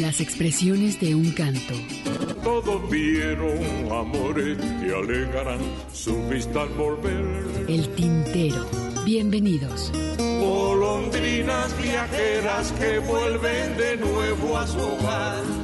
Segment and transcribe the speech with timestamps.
[0.00, 1.72] Las expresiones de un canto.
[2.42, 3.58] Todos vieron
[3.92, 5.60] amores que alegarán
[5.92, 7.24] su vista al volver.
[7.68, 8.66] El tintero.
[9.04, 9.92] Bienvenidos.
[10.18, 15.63] Golondrinas viajeras que vuelven de nuevo a su hogar.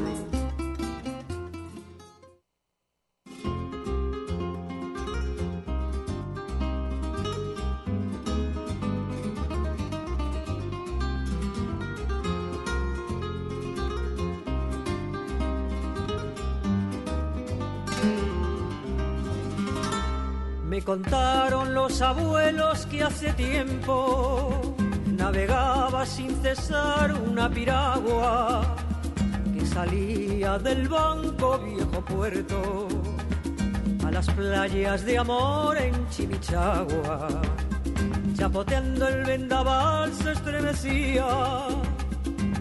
[20.90, 24.74] Contaron los abuelos que hace tiempo
[25.06, 28.74] navegaba sin cesar una piragua
[29.54, 32.88] que salía del banco viejo puerto
[34.04, 37.28] a las playas de amor en Chimichagua.
[38.34, 41.68] Chapoteando el vendaval se estremecía,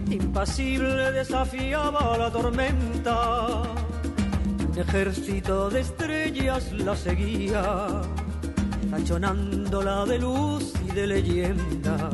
[0.08, 3.62] impasible desafiaba la tormenta.
[4.70, 8.02] Un ejército de estrellas la seguía,
[8.90, 12.10] tachonándola de luz y de leyenda.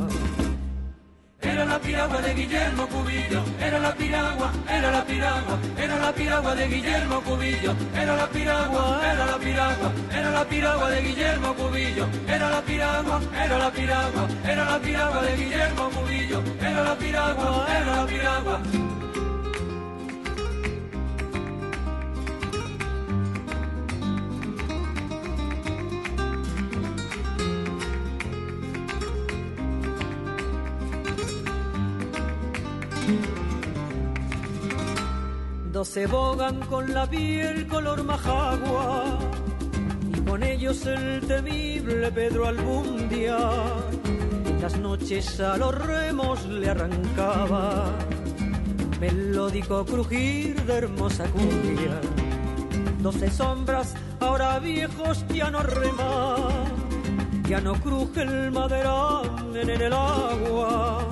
[1.41, 6.55] Era la piragua de Guillermo Cubillo, era la piragua, era la piragua, era la piragua
[6.55, 12.07] de Guillermo Cubillo, era la piragua, era la piragua, era la piragua de Guillermo Cubillo,
[12.27, 17.67] era la piragua, era la piragua, era la piragua de Guillermo Cubillo, era la piragua,
[17.69, 18.86] era la piragua.
[35.87, 39.17] Doce bogan con la piel color majagua
[40.13, 43.37] y con ellos el temible Pedro Albundia.
[44.61, 47.85] Las noches a los remos le arrancaba
[48.99, 52.01] melódico crujir de hermosa cumbia.
[52.99, 56.73] Doce sombras, ahora viejos, ya no reman,
[57.47, 61.07] ya no cruje el maderán en el agua.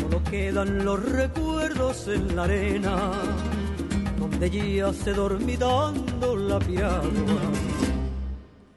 [0.00, 3.12] Solo quedan los recuerdos en la arena
[4.38, 7.40] donde yace dormitando la piragua.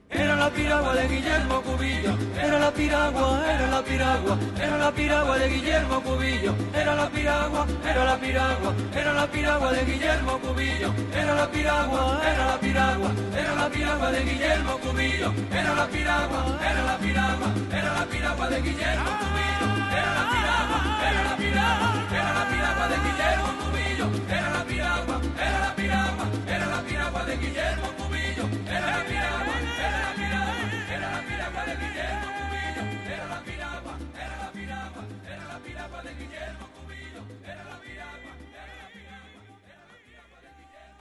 [0.10, 5.38] Era la piragua de Guillermo Cubillo, era la piragua, era la piragua, era la piragua
[5.38, 10.94] de Guillermo Cubillo, era la piragua, era la piragua, era la piragua de Guillermo Cubillo,
[11.14, 16.60] era la piragua, era la piragua, era la piragua de Guillermo Cubillo, era la piragua,
[16.64, 21.90] era la piragua, era la piragua de Guillermo Cubillo, era la piragua, era la piragua,
[22.12, 23.69] era la piragua de Guillermo Cubillo,
[24.00, 29.56] era la piragua, era la piragua, era la piragua de Guillermo Cubillo, era la piragua,
[29.76, 30.56] era la piragua,
[30.96, 36.04] era la piragua de Guillermo Cubillo, era la piragua, era la piragua, era la piragua
[36.04, 41.00] de Guillermo Cubillo, era la piragua, era la piragua, era la piragua de Guillermo.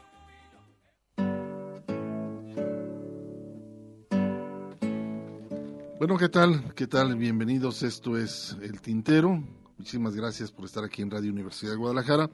[5.99, 6.75] Bueno, ¿qué tal?
[6.75, 7.15] ¿Qué tal?
[7.17, 7.85] Bienvenidos.
[7.85, 9.41] Esto es El Tintero.
[9.79, 12.29] Muchísimas gracias por estar aquí en Radio Universidad de Guadalajara.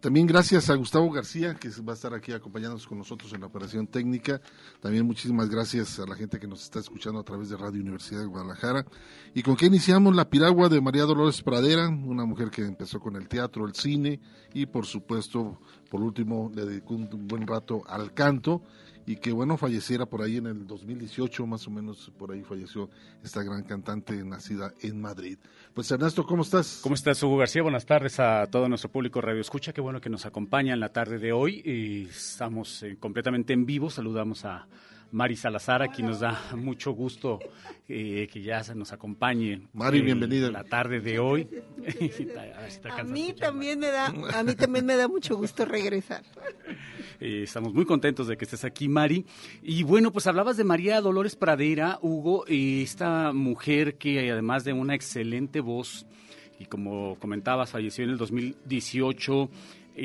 [0.00, 3.48] También gracias a Gustavo García, que va a estar aquí acompañándonos con nosotros en la
[3.48, 4.40] operación técnica.
[4.80, 8.20] También muchísimas gracias a la gente que nos está escuchando a través de Radio Universidad
[8.20, 8.86] de Guadalajara.
[9.34, 10.14] ¿Y con qué iniciamos?
[10.14, 14.20] La piragua de María Dolores Pradera, una mujer que empezó con el teatro, el cine
[14.54, 15.58] y por supuesto,
[15.90, 18.62] por último, le dedicó un buen rato al canto
[19.08, 22.90] y que bueno falleciera por ahí en el 2018 más o menos por ahí falleció
[23.24, 25.38] esta gran cantante nacida en Madrid.
[25.72, 26.80] Pues Ernesto, ¿cómo estás?
[26.82, 27.62] ¿Cómo estás, Hugo García?
[27.62, 29.72] Buenas tardes a todo nuestro público Radio Escucha.
[29.72, 32.06] Qué bueno que nos acompaña en la tarde de hoy.
[32.10, 33.88] Estamos eh, completamente en vivo.
[33.88, 34.68] Saludamos a
[35.10, 37.38] Mari Salazar, aquí nos da mucho gusto
[37.88, 39.68] eh, que ya se nos acompañe.
[39.72, 40.50] Mari, eh, bienvenida.
[40.50, 41.48] La tarde de hoy.
[41.78, 45.08] a, ver si te A alcanzas mí también me da, a mí también me da
[45.08, 46.22] mucho gusto regresar.
[47.20, 49.26] Eh, estamos muy contentos de que estés aquí, Mari.
[49.60, 54.72] Y bueno, pues hablabas de María Dolores Pradera, Hugo, eh, esta mujer que además de
[54.72, 56.06] una excelente voz,
[56.60, 59.50] y como comentabas, falleció en el 2018.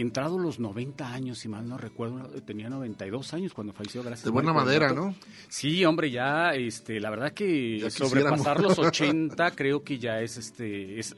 [0.02, 4.26] Entrado los 90 años, si mal no recuerdo, tenía 92 años cuando falleció, gracias.
[4.26, 5.16] De buena madera, ¿no?
[5.50, 8.78] Sí, hombre, ya, este, la verdad que Ya sobrepasar quisiéramos.
[8.78, 11.16] los 80 creo que ya es, este, es,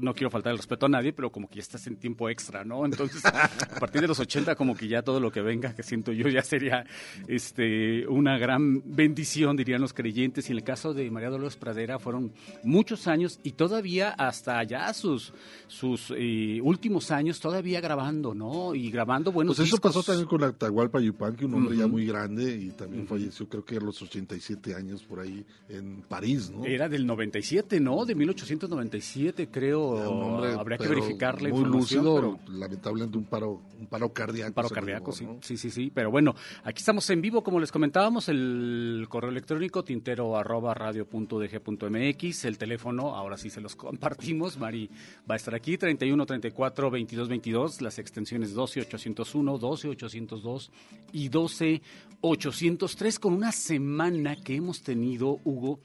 [0.00, 2.64] no quiero faltar el respeto a nadie, pero como que ya estás en tiempo extra,
[2.64, 2.84] ¿no?
[2.84, 3.48] Entonces, a
[3.80, 6.42] partir de los 80 como que ya todo lo que venga, que siento yo, ya
[6.42, 6.84] sería,
[7.28, 10.48] este, una gran bendición, dirían los creyentes.
[10.48, 12.32] Y en el caso de María Dolores Pradera fueron
[12.62, 15.32] muchos años y todavía hasta ya sus,
[15.66, 18.74] sus eh, últimos años todavía grabando, ¿no?
[18.74, 19.92] Y grabando buenos Pues eso discos.
[19.94, 23.64] pasó también con la Atahualpa Yupanqui, un hombre ya muy grande y también falleció creo
[23.64, 26.64] que a los 87 años por ahí en París, ¿no?
[26.64, 28.04] Era del 97, ¿no?
[28.04, 29.82] De 1897, creo.
[29.82, 34.48] Hombre, Habría que pero verificar la muy lúcido, pero- lamentablemente un paro, un paro cardíaco.
[34.48, 35.24] Un paro cardíaco, sí.
[35.24, 35.38] ¿no?
[35.42, 35.90] sí, sí, sí.
[35.94, 36.34] Pero bueno,
[36.64, 41.60] aquí estamos en vivo, como les comentábamos, el correo electrónico tintero arroba radio punto DG
[41.60, 44.88] punto MX, el teléfono, ahora sí se los compartimos, Mari
[45.28, 50.70] va a estar aquí, 31 34 22 22, las extensiones 12 801, 12 802
[51.12, 51.82] y 12
[52.20, 55.78] 803, con una semana que hemos tenido, Hugo,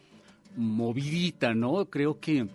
[0.55, 1.85] movidita, ¿no?
[1.85, 2.47] Creo que...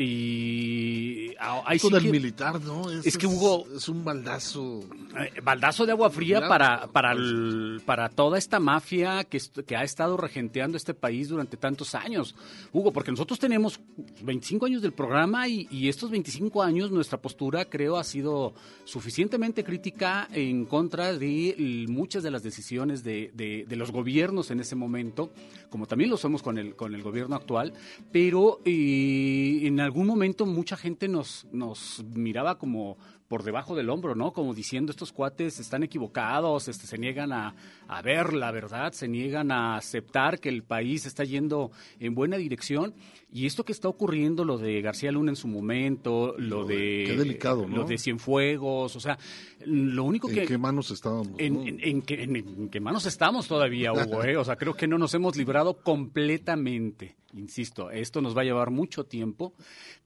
[0.00, 1.34] Y
[1.70, 2.90] Esto sí del que- militar, ¿no?
[2.90, 4.80] Es, es que hubo- Es un baldazo.
[5.18, 9.82] eh, baldazo de agua fría para para el- para toda esta mafia que, que ha
[9.82, 12.34] estado regenteando este país durante tantos años.
[12.72, 13.80] Hugo, porque nosotros tenemos
[14.22, 18.54] 25 años del programa y, y estos 25 años nuestra postura creo ha sido
[18.84, 24.60] suficientemente crítica en contra de muchas de las decisiones de, de- de los gobiernos en
[24.60, 25.30] ese momento,
[25.70, 27.72] como también lo somos con el con el gobierno actual,
[28.12, 32.98] pero eh, en algún momento mucha gente nos nos miraba como
[33.28, 34.32] por debajo del hombro, ¿no?
[34.32, 37.54] Como diciendo estos cuates están equivocados, este, se niegan a,
[37.86, 41.70] a ver la verdad, se niegan a aceptar que el país está yendo
[42.00, 42.94] en buena dirección.
[43.30, 47.04] Y esto que está ocurriendo, lo de García Luna en su momento, lo de...
[47.06, 47.76] Qué delicado, ¿no?
[47.76, 49.18] Lo de Cienfuegos, o sea,
[49.66, 50.42] lo único que...
[50.42, 51.28] ¿En qué manos estábamos?
[51.36, 51.60] En, no?
[51.66, 54.24] en- en en- en qué manos estamos todavía, Hugo?
[54.24, 54.38] eh?
[54.38, 57.16] O sea, creo que no nos hemos librado completamente.
[57.34, 59.52] Insisto, esto nos va a llevar mucho tiempo,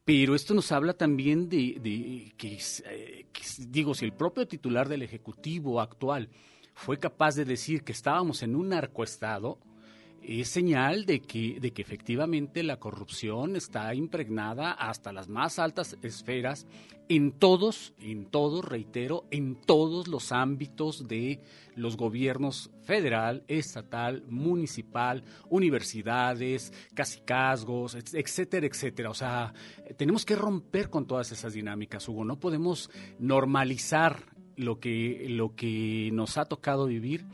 [0.05, 4.89] pero esto nos habla también de, de que, eh, que digo, si el propio titular
[4.89, 6.29] del Ejecutivo actual
[6.75, 9.59] fue capaz de decir que estábamos en un narcoestado,
[10.23, 15.97] es señal de que, de que efectivamente la corrupción está impregnada hasta las más altas
[16.03, 16.67] esferas
[17.09, 21.41] en todos, en todos, reitero, en todos los ámbitos de
[21.75, 29.11] los gobiernos federal, estatal, municipal, universidades, casicazgos, et- etcétera, etcétera.
[29.11, 29.53] O sea,
[29.97, 32.25] tenemos que romper con todas esas dinámicas, Hugo.
[32.25, 34.25] No podemos normalizar
[34.57, 37.25] lo que, lo que nos ha tocado vivir.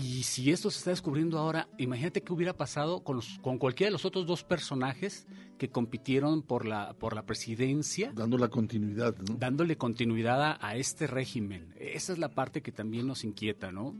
[0.00, 3.88] Y si esto se está descubriendo ahora, imagínate qué hubiera pasado con, los- con cualquiera
[3.88, 5.26] de los otros dos personajes
[5.58, 9.34] que compitieron por la, por la presidencia, Dando la continuidad, ¿no?
[9.36, 11.74] dándole continuidad a, a este régimen.
[11.78, 13.96] Esa es la parte que también nos inquieta, ¿no?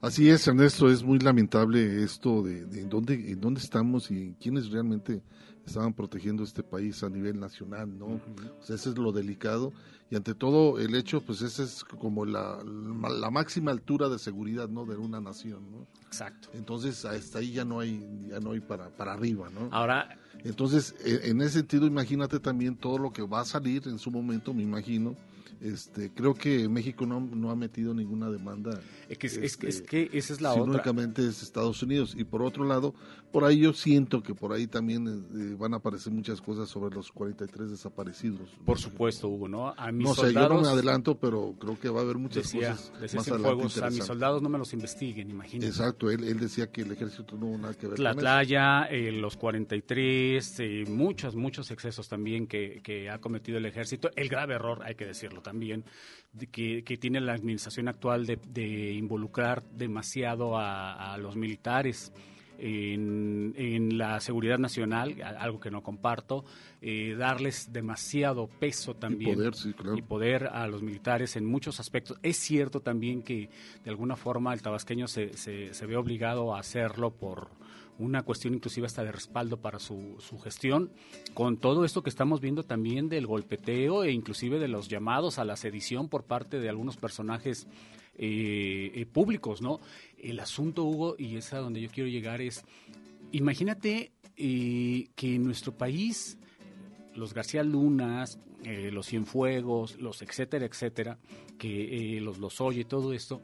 [0.00, 5.22] Así es, Ernesto, es muy lamentable esto de, dónde, en dónde estamos y quiénes realmente
[5.66, 8.06] estaban protegiendo este país a nivel nacional, ¿no?
[8.06, 9.72] O sea, ese es lo delicado
[10.10, 14.68] y ante todo el hecho, pues esa es como la, la máxima altura de seguridad,
[14.68, 14.84] ¿no?
[14.84, 15.86] De una nación, ¿no?
[16.06, 16.48] Exacto.
[16.52, 19.68] Entonces hasta ahí ya no hay, ya no hay para, para arriba, ¿no?
[19.72, 23.98] Ahora, Entonces, e- en ese sentido, imagínate también todo lo que va a salir en
[23.98, 25.16] su momento, me imagino.
[25.60, 28.78] Este, creo que México no, no ha metido ninguna demanda.
[29.08, 30.64] es que, es, es que- este, es que esa es la otra.
[30.64, 32.14] únicamente es Estados Unidos.
[32.18, 32.94] Y por otro lado,
[33.34, 36.94] por ahí yo siento que por ahí también eh, van a aparecer muchas cosas sobre
[36.94, 38.48] los 43 desaparecidos.
[38.64, 39.74] Por supuesto, Hugo, ¿no?
[39.76, 42.16] A mis No sé, yo soldados, no me adelanto, pero creo que va a haber
[42.16, 45.66] muchas decía, cosas decía más adelante a mis soldados no me los investiguen, imagínate.
[45.66, 48.14] Exacto, él, él decía que el ejército no tuvo nada que ver con eso.
[48.14, 54.10] Tlatlaya, eh, los 43, eh, muchos, muchos excesos también que, que ha cometido el ejército.
[54.14, 55.84] El grave error, hay que decirlo también,
[56.32, 62.12] de que, que tiene la administración actual de, de involucrar demasiado a, a los militares.
[62.58, 66.44] En, en la seguridad nacional, algo que no comparto,
[66.80, 69.96] eh, darles demasiado peso también poder, sí, claro.
[69.96, 72.18] y poder a los militares en muchos aspectos.
[72.22, 73.50] Es cierto también que
[73.82, 77.48] de alguna forma el tabasqueño se, se, se ve obligado a hacerlo por
[77.98, 80.90] una cuestión inclusive hasta de respaldo para su, su gestión,
[81.32, 85.44] con todo esto que estamos viendo también del golpeteo e inclusive de los llamados a
[85.44, 87.68] la sedición por parte de algunos personajes
[88.16, 89.80] eh, eh, públicos, ¿no?
[90.24, 92.64] El asunto, Hugo, y es a donde yo quiero llegar, es,
[93.30, 96.38] imagínate eh, que en nuestro país
[97.14, 101.18] los García Lunas, eh, los Cienfuegos, los etcétera, etcétera,
[101.58, 103.42] que eh, los los oye todo esto,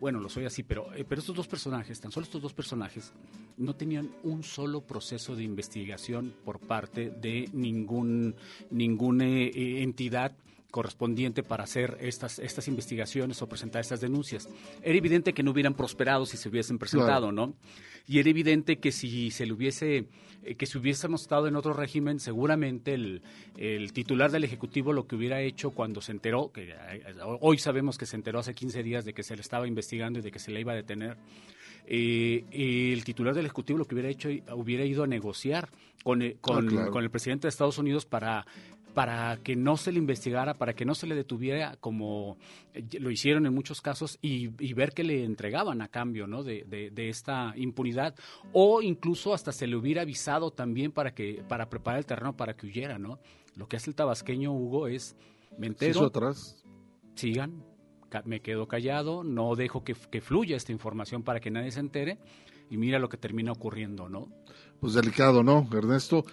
[0.00, 3.14] bueno, los oye así, pero, pero estos dos personajes, tan solo estos dos personajes,
[3.56, 8.36] no tenían un solo proceso de investigación por parte de ningún,
[8.70, 10.36] ninguna entidad
[10.70, 14.48] correspondiente para hacer estas, estas investigaciones o presentar estas denuncias.
[14.82, 17.54] Era evidente que no hubieran prosperado si se hubiesen presentado, ¿no?
[18.06, 20.08] Y era evidente que si se le hubiese,
[20.42, 23.22] eh, que si hubiésemos estado en otro régimen, seguramente el,
[23.56, 27.02] el titular del Ejecutivo lo que hubiera hecho cuando se enteró, que eh,
[27.40, 30.22] hoy sabemos que se enteró hace 15 días de que se le estaba investigando y
[30.22, 31.16] de que se le iba a detener,
[31.86, 32.44] eh,
[32.92, 35.70] el titular del Ejecutivo lo que hubiera hecho, hubiera ido a negociar
[36.04, 36.90] con, con, Ah, claro.
[36.92, 38.46] con el presidente de Estados Unidos para
[38.94, 42.36] para que no se le investigara, para que no se le detuviera como
[42.74, 46.42] eh, lo hicieron en muchos casos y, y ver que le entregaban a cambio ¿no?
[46.42, 48.14] de, de- de esta impunidad
[48.52, 52.54] o incluso hasta se le hubiera avisado también para que para preparar el terreno para
[52.56, 53.18] que huyera, ¿no?
[53.54, 55.16] Lo que hace el tabasqueño Hugo es
[55.58, 56.62] me entero, atrás.
[57.14, 57.62] sigan,
[58.24, 62.18] me quedo callado, no dejo que, que fluya esta información para que nadie se entere
[62.70, 64.28] y mira lo que termina ocurriendo, ¿no?
[64.80, 66.24] Pues delicado, ¿no, Ernesto?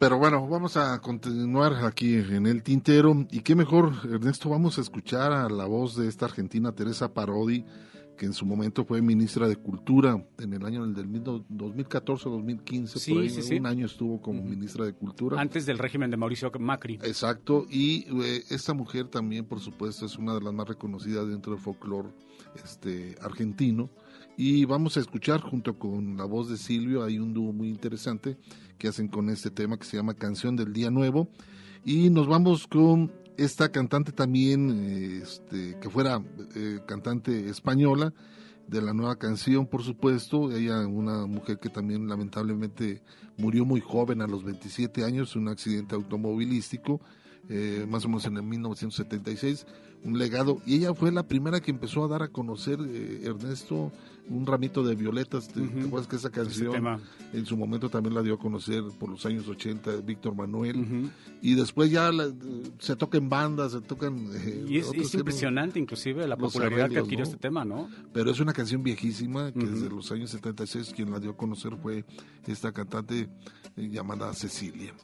[0.00, 3.26] Pero bueno, vamos a continuar aquí en el tintero.
[3.30, 7.66] Y qué mejor, Ernesto, vamos a escuchar a la voz de esta argentina, Teresa Parodi,
[8.16, 12.86] que en su momento fue ministra de Cultura en el año del 2014-2015.
[12.86, 13.58] Sí, por ahí, sí, sí.
[13.58, 15.38] Un año estuvo como ministra de Cultura.
[15.38, 16.94] Antes del régimen de Mauricio Macri.
[17.02, 21.52] Exacto, y eh, esta mujer también, por supuesto, es una de las más reconocidas dentro
[21.52, 22.08] del folclore
[22.64, 23.90] este, argentino.
[24.38, 28.38] Y vamos a escuchar junto con la voz de Silvio, hay un dúo muy interesante
[28.80, 31.28] que hacen con este tema que se llama Canción del Día Nuevo.
[31.84, 36.20] Y nos vamos con esta cantante también, eh, este, que fuera
[36.56, 38.12] eh, cantante española,
[38.66, 40.50] de la nueva canción, por supuesto.
[40.52, 43.02] Ella, una mujer que también lamentablemente
[43.36, 47.00] murió muy joven, a los 27 años, en un accidente automovilístico,
[47.48, 49.66] eh, más o menos en el 1976,
[50.04, 50.60] un legado.
[50.66, 53.92] Y ella fue la primera que empezó a dar a conocer, eh, Ernesto,
[54.28, 55.48] un ramito de violetas.
[55.48, 57.00] ¿Te, acuerdas que esa canción
[57.32, 61.10] en su momento también la dio a conocer por los años 80 Víctor Manuel?
[61.42, 62.32] Y después ya la-
[62.78, 64.28] se toca en bandas, se tocan...
[64.32, 67.30] eh, Y es, impresionante inclusive la popularidad que adquirió ¿no?
[67.30, 67.88] este tema, ¿no?
[68.12, 71.76] pero es una canción viejísima que desde los años 76 quien la dio a conocer
[71.76, 72.04] fue
[72.46, 73.28] esta cantante
[73.76, 74.94] eh, llamada Cecilia.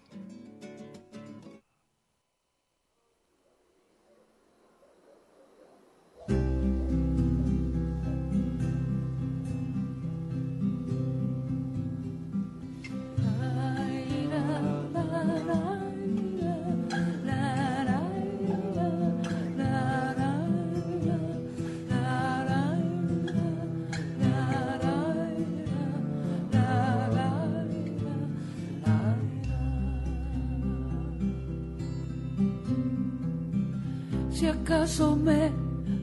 [34.87, 35.51] Acaso me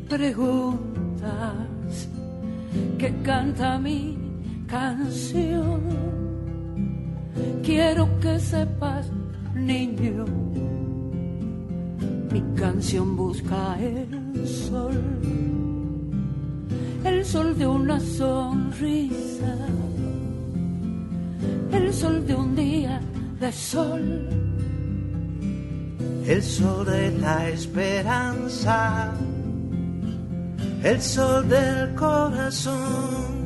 [0.10, 2.10] preguntas
[3.00, 4.18] qué canta mi
[4.68, 5.80] canción,
[7.64, 9.10] quiero que sepas,
[9.56, 10.26] niño,
[12.30, 15.02] mi canción busca el sol,
[17.06, 19.56] el sol de una sonrisa,
[21.72, 23.00] el sol de un día
[23.40, 24.44] de sol.
[26.26, 29.14] El sol de la esperanza,
[30.84, 33.43] el sol del corazón.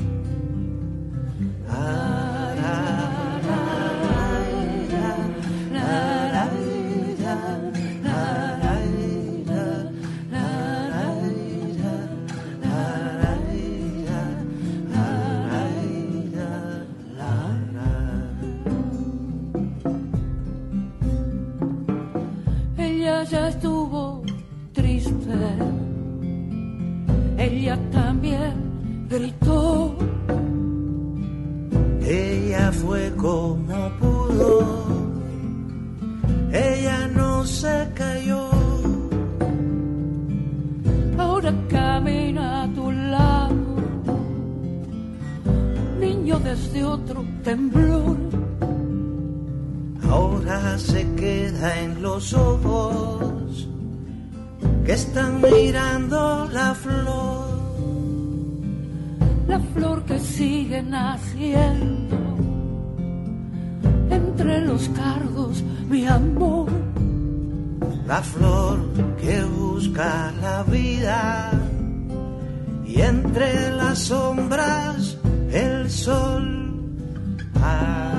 [29.10, 29.96] Gritó.
[32.02, 34.62] Ella fue como pudo,
[36.52, 38.50] ella no se cayó.
[41.18, 43.56] Ahora camina a tu lado,
[46.00, 48.18] niño desde otro temblor.
[50.10, 53.68] Ahora se queda en los ojos
[54.86, 57.47] que están mirando la flor.
[59.58, 62.16] La flor que sigue naciendo
[64.12, 66.70] entre los cardos, mi amor.
[68.06, 68.78] La flor
[69.20, 71.52] que busca la vida
[72.86, 75.18] y entre las sombras
[75.52, 76.46] el sol.
[77.60, 78.17] Ah,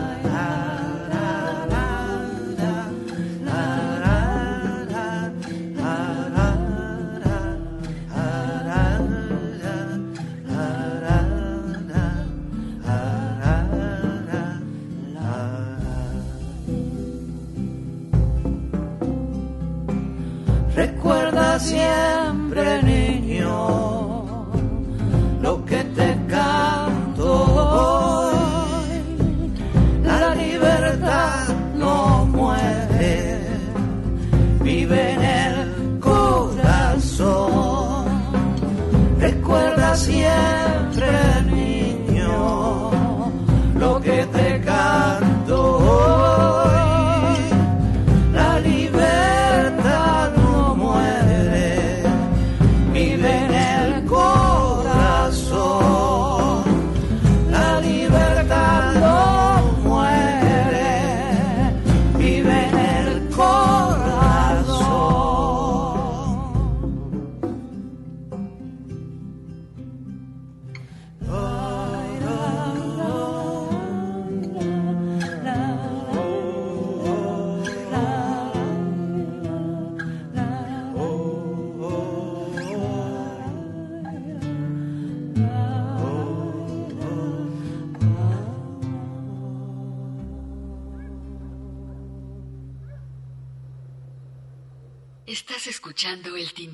[96.58, 96.64] La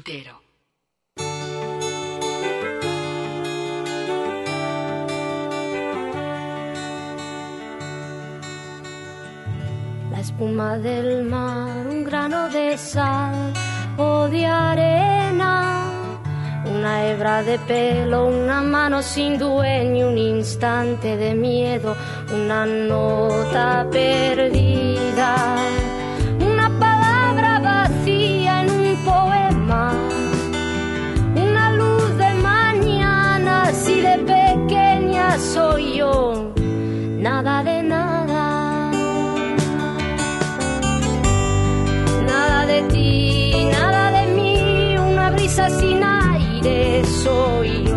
[10.21, 13.53] espuma del mar, un grano de sal
[13.99, 15.85] o de arena,
[16.65, 21.95] una hebra de pelo, una mano sin dueño, un instante de miedo,
[22.33, 25.57] una nota perdida,
[35.39, 36.53] soy yo,
[37.19, 38.91] nada de nada.
[42.27, 47.94] Nada de ti, nada de mí, una brisa sin aire soy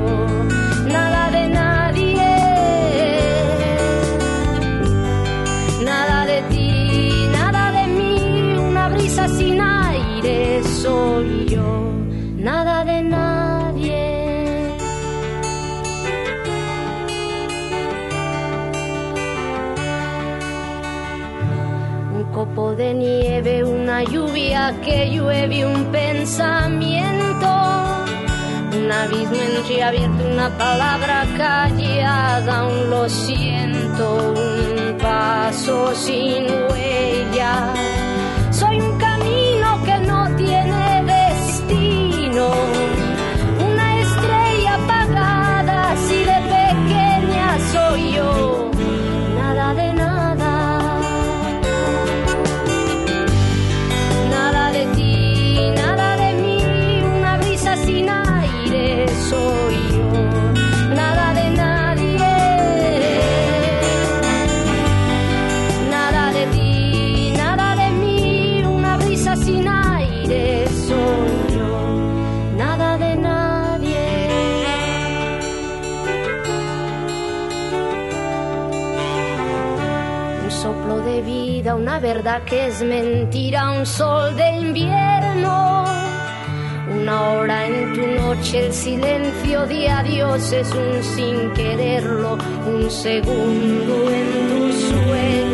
[22.58, 27.48] copo de nieve, una lluvia que llueve, un pensamiento,
[28.76, 36.57] un abismo entreabierto, una palabra callada, un lo siento, un paso sin
[82.36, 85.86] que es mentira, un sol de invierno,
[86.94, 92.38] una hora en tu noche, el silencio de adiós es un sin quererlo,
[92.68, 95.47] un segundo en tu sueño.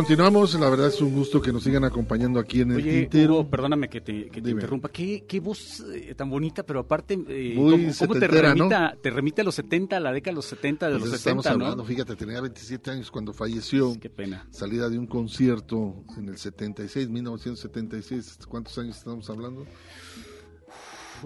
[0.00, 3.34] Continuamos, la verdad es un gusto que nos sigan acompañando aquí en el Oye, tintero.
[3.34, 4.52] Hugo, perdóname que te, que te Dime.
[4.60, 4.88] interrumpa.
[4.90, 9.40] ¿Qué, qué voz eh, tan bonita, pero aparte, eh, Muy ¿cómo, te, remita, te remite
[9.40, 11.82] a los 70, a la década de los 70, de Pues los estamos 60, hablando,
[11.82, 11.88] ¿no?
[11.88, 13.96] fíjate, tenía 27 años cuando falleció.
[14.00, 14.46] Qué pena.
[14.50, 18.38] Salida de un concierto en el 76, 1976.
[18.48, 19.66] ¿Cuántos años estamos hablando?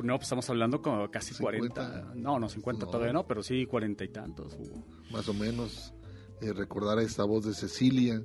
[0.02, 1.74] No, pues estamos hablando como casi 50.
[1.74, 2.12] 40.
[2.14, 2.90] No, no, 50 No.
[2.90, 4.84] todavía no, pero sí 40 y tantos, Hugo.
[5.10, 5.92] Más o menos.
[6.42, 8.22] eh, recordar a esta voz de Cecilia,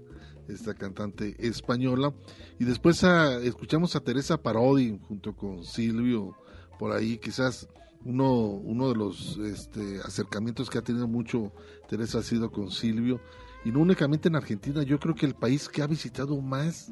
[0.48, 2.14] esta cantante española.
[2.60, 6.36] Y después a, escuchamos a Teresa Parodi junto con Silvio
[6.80, 7.68] por ahí, quizás
[8.04, 11.52] uno, uno de los este, acercamientos que ha tenido mucho
[11.88, 13.20] Teresa ha sido con Silvio.
[13.64, 16.92] Y no únicamente en Argentina, yo creo que el país que ha visitado más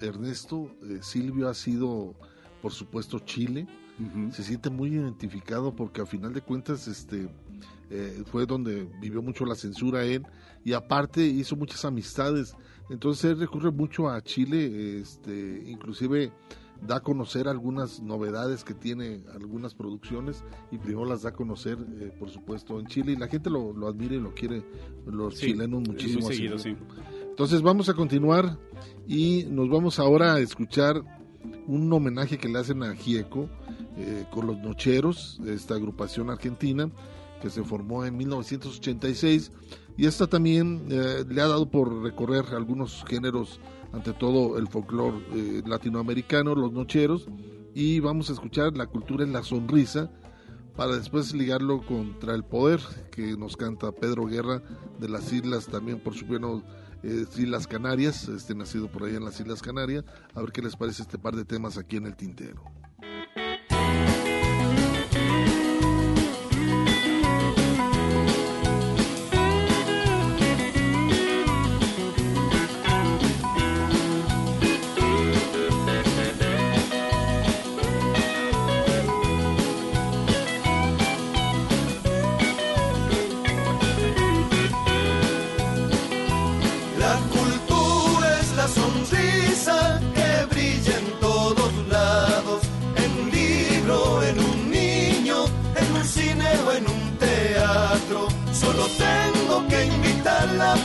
[0.00, 2.14] Ernesto eh, Silvio ha sido,
[2.62, 3.66] por supuesto, Chile.
[4.32, 7.28] Se siente muy identificado porque a final de cuentas este,
[7.90, 10.24] eh, fue donde vivió mucho la censura él
[10.64, 12.54] y aparte hizo muchas amistades.
[12.90, 16.32] Entonces él recurre mucho a Chile, este, inclusive
[16.86, 21.76] da a conocer algunas novedades que tiene algunas producciones y primero las da a conocer,
[22.00, 23.12] eh, por supuesto, en Chile.
[23.12, 24.64] Y la gente lo, lo admira y lo quiere,
[25.06, 26.28] los chilenos muchísimo.
[27.30, 28.58] Entonces vamos a continuar
[29.06, 31.02] y nos vamos ahora a escuchar
[31.66, 33.48] un homenaje que le hacen a Gieco
[33.96, 36.90] eh, con los Nocheros, esta agrupación argentina
[37.40, 39.52] que se formó en 1986
[39.96, 43.60] y esta también eh, le ha dado por recorrer algunos géneros
[43.92, 47.26] ante todo el folclore eh, latinoamericano, los nocheros,
[47.74, 50.10] y vamos a escuchar La cultura en la sonrisa,
[50.76, 54.62] para después ligarlo contra el poder, que nos canta Pedro Guerra
[55.00, 56.62] de las islas, también por supuesto
[57.02, 60.76] eh, Islas Canarias, este nacido por ahí en las Islas Canarias, a ver qué les
[60.76, 62.62] parece este par de temas aquí en el tintero.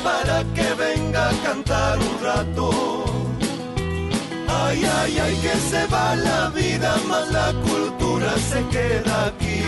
[0.03, 2.69] Para que venga a cantar un rato.
[4.47, 9.63] Ay, ay, ay, que se va la vida, más la cultura se queda aquí.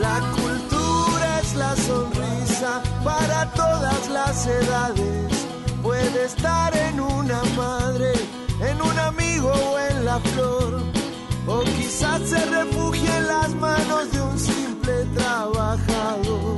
[0.00, 5.09] La cultura es la sonrisa para todas las edades
[6.40, 8.12] estar en una madre,
[8.60, 10.82] en un amigo o en la flor,
[11.46, 16.56] o quizás se refugie en las manos de un simple trabajador.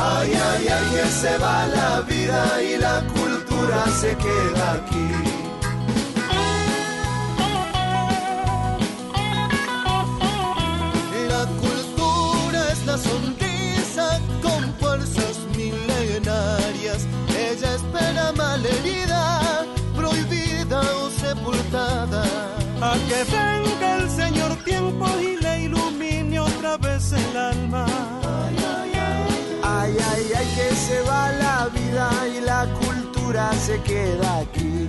[0.00, 5.31] Ay, ay, ay, se va la vida y la cultura se queda aquí.
[24.82, 27.86] Tiempo y le ilumine otra vez el alma.
[29.62, 34.88] Ay, ay, ay, que se va la vida y la cultura se queda aquí.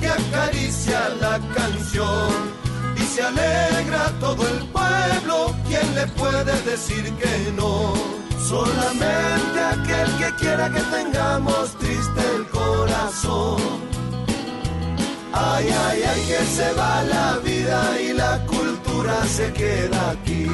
[0.00, 2.51] que acaricia la canción
[3.14, 5.54] se alegra todo el pueblo.
[5.68, 7.92] ¿Quién le puede decir que no?
[8.38, 13.60] Solamente aquel que quiera que tengamos triste el corazón.
[15.32, 20.46] Ay, ay, ay, que se va la vida y la cultura se queda aquí.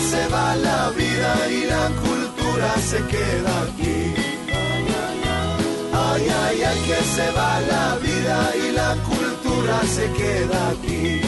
[0.00, 4.14] Se va la vida y la cultura se queda aquí.
[5.92, 11.20] Ay, ay, ay, que se va la vida y la cultura se queda aquí.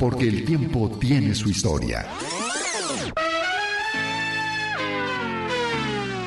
[0.00, 2.08] Porque el tiempo tiene su historia.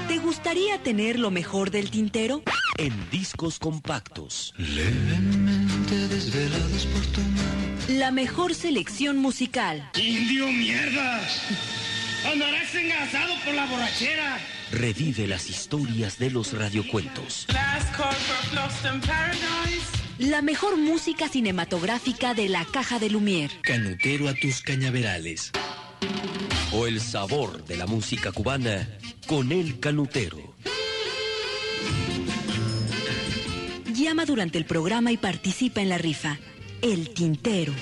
[0.08, 2.44] ¿Te gustaría tener lo mejor del tintero?
[2.78, 4.54] en discos compactos.
[4.58, 8.00] Levemente desvelados por tu mano.
[8.00, 9.90] La mejor selección musical.
[9.96, 11.42] ¡Indio mierdas!
[12.26, 14.40] ¡Andarás engasado por la borrachera!
[14.72, 17.46] Revive las historias de los radiocuentos.
[20.20, 23.50] La mejor música cinematográfica de la caja de Lumière.
[23.62, 25.52] Canutero a tus cañaverales.
[26.72, 28.88] O el sabor de la música cubana
[29.28, 30.38] con el canutero.
[33.92, 36.38] Llama durante el programa y participa en la rifa.
[36.84, 37.74] El Tintero.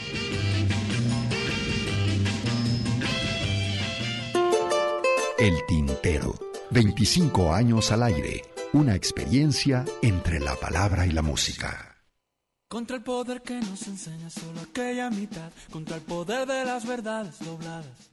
[5.37, 6.39] El Tintero.
[6.69, 8.43] 25 años al aire.
[8.71, 11.90] Una experiencia entre la palabra y la música.
[12.71, 15.51] Contra el poder que nos enseña solo aquella mitad.
[15.73, 18.09] Contra el poder de las verdades dobladas.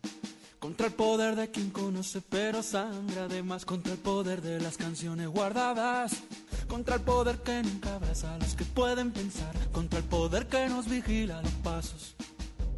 [0.58, 3.64] Contra el poder de quien conoce pero sangra además.
[3.64, 6.24] Contra el poder de las canciones guardadas.
[6.66, 9.54] Contra el poder que nunca abraza a los que pueden pensar.
[9.70, 12.16] Contra el poder que nos vigila los pasos.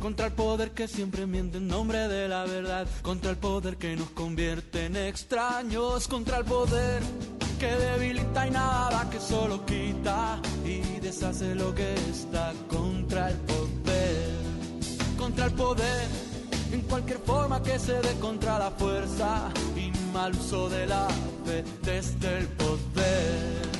[0.00, 2.88] Contra el poder que siempre miente en nombre de la verdad.
[3.02, 6.08] Contra el poder que nos convierte en extraños.
[6.08, 7.02] Contra el poder
[7.58, 12.54] que debilita y nada que solo quita y deshace lo que está.
[12.68, 14.30] Contra el poder.
[15.18, 16.08] Contra el poder.
[16.72, 21.08] En cualquier forma que se dé contra la fuerza y mal uso de la
[21.44, 23.79] fe desde el poder.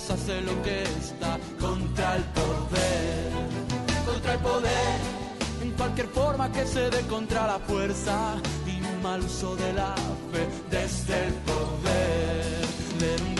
[0.00, 3.32] deshace lo que está contra el poder,
[4.06, 5.00] contra el poder,
[5.62, 8.34] en cualquier forma que se dé contra la fuerza
[8.66, 9.94] y mal uso de la
[10.32, 13.39] fe desde el poder.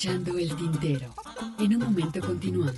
[0.00, 1.14] escuchando El Tintero.
[1.58, 2.74] En un momento continuamos.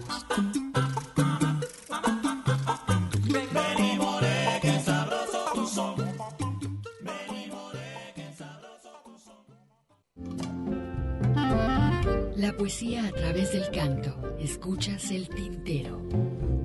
[12.35, 14.37] La poesía a través del canto.
[14.41, 16.03] Escuchas El Tintero.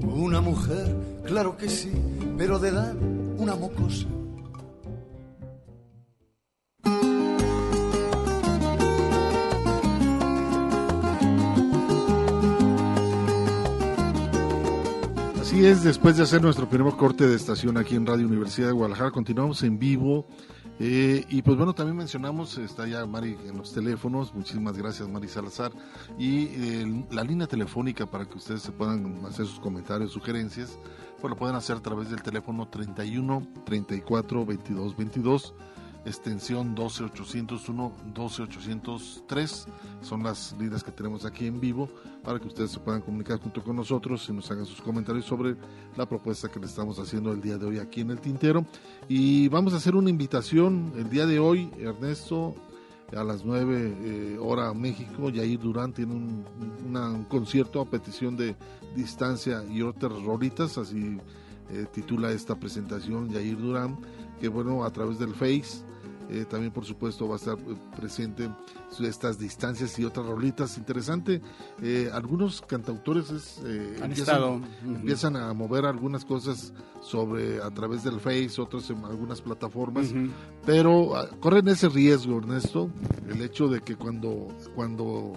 [0.02, 1.92] Una mujer, claro que sí,
[2.36, 2.96] pero de edad
[3.38, 4.08] una mocosa.
[15.68, 19.12] Es, después de hacer nuestro primer corte de estación aquí en Radio Universidad de Guadalajara,
[19.12, 20.26] continuamos en vivo
[20.80, 25.28] Eh, y pues bueno, también mencionamos, está ya Mari en los teléfonos, muchísimas gracias Mari
[25.28, 25.72] Salazar,
[26.20, 30.78] y eh, la línea telefónica para que ustedes se puedan hacer sus comentarios, sugerencias,
[31.20, 35.54] pues lo pueden hacer a través del teléfono 31 34 22 22
[36.08, 39.68] extensión 12801, 12803.
[40.02, 41.90] Son las líneas que tenemos aquí en vivo
[42.24, 45.56] para que ustedes se puedan comunicar junto con nosotros y nos hagan sus comentarios sobre
[45.96, 48.66] la propuesta que le estamos haciendo el día de hoy aquí en el Tintero.
[49.08, 52.56] Y vamos a hacer una invitación el día de hoy, Ernesto,
[53.16, 55.30] a las 9 eh, hora México.
[55.30, 58.56] Yair Durán tiene un, concierto a petición de
[58.96, 61.18] distancia y otras rolitas, así
[61.70, 63.98] eh, titula esta presentación Yair Durán,
[64.40, 65.87] que bueno, a través del Face
[66.30, 68.50] eh, también, por supuesto, va a estar eh, presente
[69.00, 70.78] estas distancias y otras rolitas.
[70.78, 71.42] Interesante.
[71.82, 73.62] Eh, algunos cantautores
[74.84, 80.14] empiezan, a mover algunas cosas sobre a través del Face, otros en algunas plataformas,
[80.66, 82.90] pero ah, corren ese riesgo, Ernesto,
[83.30, 85.34] el hecho de que cuando cuando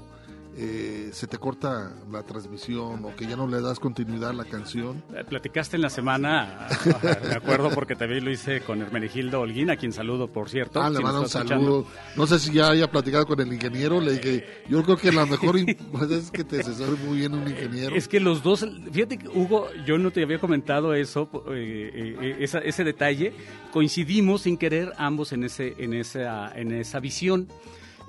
[0.57, 4.45] eh, se te corta la transmisión o que ya no le das continuidad a la
[4.45, 5.03] canción.
[5.15, 6.67] Eh, platicaste en la semana,
[7.29, 10.83] me acuerdo porque también lo hice con Hermenegildo Holguín, a quien saludo, por cierto.
[10.83, 11.87] Ah, le mando un saludo.
[12.17, 15.25] No sé si ya haya platicado con el ingeniero, le dije, yo creo que la
[15.25, 15.57] mejor
[15.93, 17.95] pues, es que te asesore muy bien un ingeniero.
[17.95, 23.33] Es que los dos, fíjate Hugo, yo no te había comentado eso, eh, ese detalle,
[23.73, 27.49] coincidimos sin querer ambos en, ese, en, esa, en esa visión.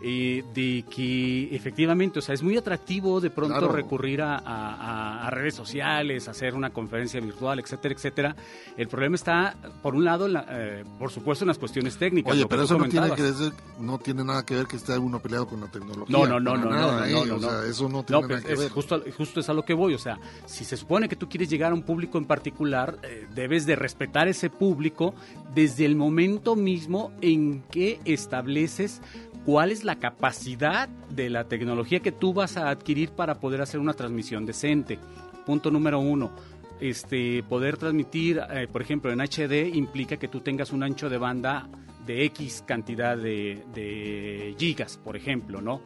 [0.03, 6.27] Eh, de que efectivamente, o sea, es muy atractivo de pronto recurrir a, redes sociales,
[6.27, 8.35] hacer una conferencia virtual, etcétera, etcétera.
[8.77, 12.33] El problema está, por un lado, eh, por supuesto, en las cuestiones técnicas.
[12.33, 13.31] Oye, pero eso no tiene, que
[13.79, 16.17] no tiene nada que ver que esté uno peleado con la tecnología.
[16.17, 18.55] No, no, no, no, no, no, no, O sea, eso no tiene nada pues, que
[18.55, 18.71] ver.
[18.71, 21.47] Justo, justo es a lo que voy, o sea, si se supone que tú quieres
[21.47, 25.13] llegar a un público en particular, eh, debes de respetar ese público
[25.53, 29.01] desde el momento mismo en que estableces
[29.45, 33.79] cuál es la capacidad de la tecnología que tú vas a adquirir para poder hacer
[33.79, 34.99] una transmisión decente.
[35.45, 36.31] Punto número uno.
[36.79, 41.17] Este, poder transmitir, eh, por ejemplo, en HD implica que tú tengas un ancho de
[41.17, 41.69] banda
[42.05, 45.81] de X cantidad de, gigas, por ejemplo, ¿no?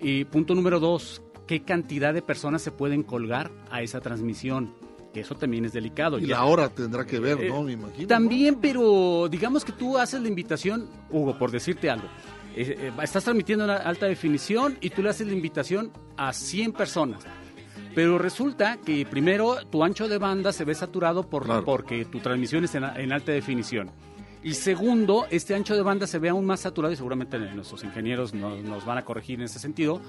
[0.00, 4.74] Y punto número dos, ¿qué cantidad de personas se pueden colgar a esa transmisión?
[5.12, 6.18] que eso también es delicado.
[6.18, 7.62] Y la hora tendrá que ver, ¿no?
[7.62, 8.08] Me imagino.
[8.08, 12.08] También, pero digamos que tú haces la invitación, Hugo, por decirte algo.
[12.54, 16.72] Eh, eh, estás transmitiendo en alta definición y tú le haces la invitación a 100
[16.72, 17.24] personas.
[17.94, 22.64] Pero resulta que primero tu ancho de banda se ve saturado por, porque tu transmisión
[22.64, 23.90] es en, alta definición.
[24.42, 28.34] Y segundo, este ancho de banda se ve aún más saturado y seguramente nuestros ingenieros
[28.34, 30.00] nos, van a corregir en ese sentido,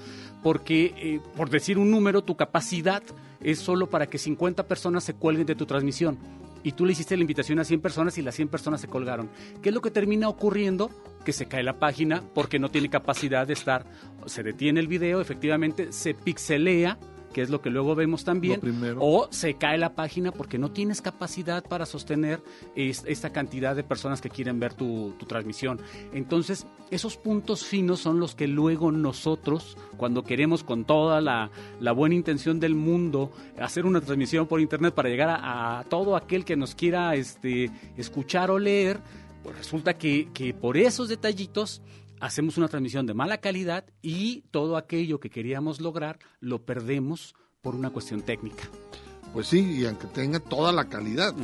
[0.42, 3.02] porque eh, por decir un número, tu capacidad
[3.40, 6.18] es solo para que 50 personas se cuelguen de tu transmisión
[6.64, 9.28] y tú le hiciste la invitación a 100 personas y las 100 personas se colgaron.
[9.62, 10.90] ¿Qué es lo que termina ocurriendo?
[11.24, 13.86] Que se cae la página porque no tiene capacidad de estar,
[14.26, 16.98] se detiene el video, efectivamente se pixelea
[17.34, 18.60] que es lo que luego vemos también,
[18.98, 22.40] o se cae la página porque no tienes capacidad para sostener
[22.76, 25.80] esta cantidad de personas que quieren ver tu, transmisión.
[26.12, 31.50] Entonces, esos puntos finos son los que luego nosotros, cuando queremos con toda la,
[31.92, 36.56] buena intención del mundo hacer una transmisión por internet para llegar a, todo aquel que
[36.56, 39.00] nos quiera este, escuchar o leer,
[39.44, 41.82] pues resulta que, que por esos detallitos
[42.18, 47.74] hacemos una transmisión de mala calidad y todo aquello que queríamos lograr lo perdemos por
[47.74, 48.64] una cuestión técnica.
[49.34, 51.34] Pues sí, y aunque tenga toda la calidad,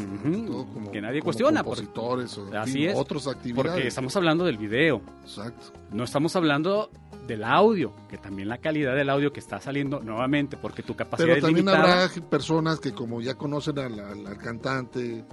[0.93, 2.49] que nadie cuestiona, compositores o
[2.95, 3.73] otros actividades.
[3.73, 5.03] Porque estamos hablando del video.
[5.23, 5.73] Exacto.
[5.91, 6.91] No estamos hablando
[7.27, 11.29] del audio, que también la calidad del audio que está saliendo nuevamente, porque tu capacidad
[11.35, 15.25] Pero también habrá personas que como ya conocen al, cantante,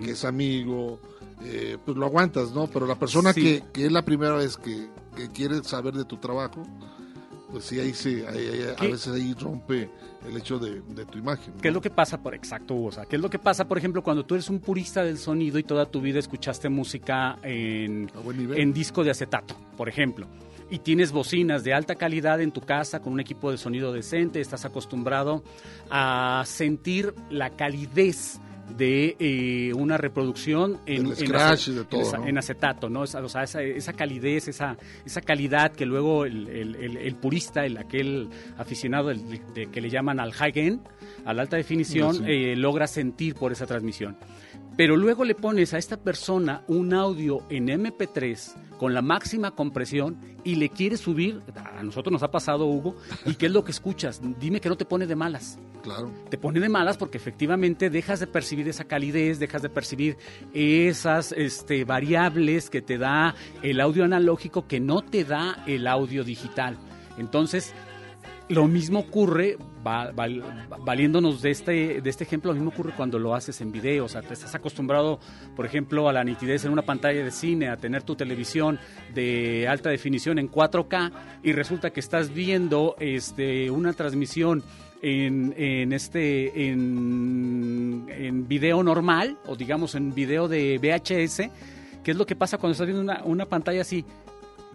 [0.00, 1.00] que es amigo,
[1.44, 2.66] eh, pues lo aguantas, ¿no?
[2.66, 4.88] Pero la persona que, es la primera vez que,
[5.32, 6.62] quiere saber de tu trabajo,
[7.50, 9.88] pues sí, ahí sí, a veces ahí rompe
[10.26, 11.54] el hecho de, tu imagen.
[11.60, 13.78] ¿Qué es lo que pasa por exacto, o sea, qué es lo que pasa, por
[13.78, 18.10] ejemplo, cuando tú eres un purista del sonido y toda tu vida escuchaste música en,
[18.56, 20.26] en disco de acetato, por ejemplo?
[20.70, 24.40] y tienes bocinas de alta calidad en tu casa con un equipo de sonido decente,
[24.40, 25.44] estás acostumbrado
[25.90, 28.40] a sentir la calidez
[28.76, 33.02] de eh, una reproducción en, en, acetato, ¿no?
[33.02, 39.68] O sea, esa, calidez, esa, esa calidad que luego el, purista, el aquel aficionado de,
[39.70, 40.80] que le llaman al high-end,
[41.24, 44.16] a la alta definición, eh, logra sentir por esa transmisión.
[44.76, 50.18] Pero luego le pones a esta persona un audio en MP3 con la máxima compresión
[50.42, 53.72] y le quieres subir, a nosotros nos ha pasado, Hugo, ¿y qué es lo que
[53.72, 54.20] escuchas?
[54.38, 55.58] Dime que no te pone de malas.
[55.82, 56.10] Claro.
[56.30, 60.16] Te pone de malas porque efectivamente dejas de percibir esa calidez, dejas de percibir
[60.54, 66.24] esas este, variables que te da el audio analógico que no te da el audio
[66.24, 66.78] digital.
[67.18, 67.74] Entonces,
[68.48, 73.60] lo mismo ocurre, valiéndonos de este, de este ejemplo, lo mismo ocurre cuando lo haces
[73.60, 74.06] en video.
[74.06, 75.20] O sea, te estás acostumbrado,
[75.54, 78.78] por ejemplo, a la nitidez en una pantalla de cine, a tener tu televisión
[79.14, 81.12] de alta definición en 4K
[81.42, 84.62] y resulta que estás viendo este, una transmisión
[85.02, 91.50] en, en, este en, en video normal o digamos en video de VHS,
[92.02, 94.04] ¿qué es lo que pasa cuando estás viendo una, una pantalla así?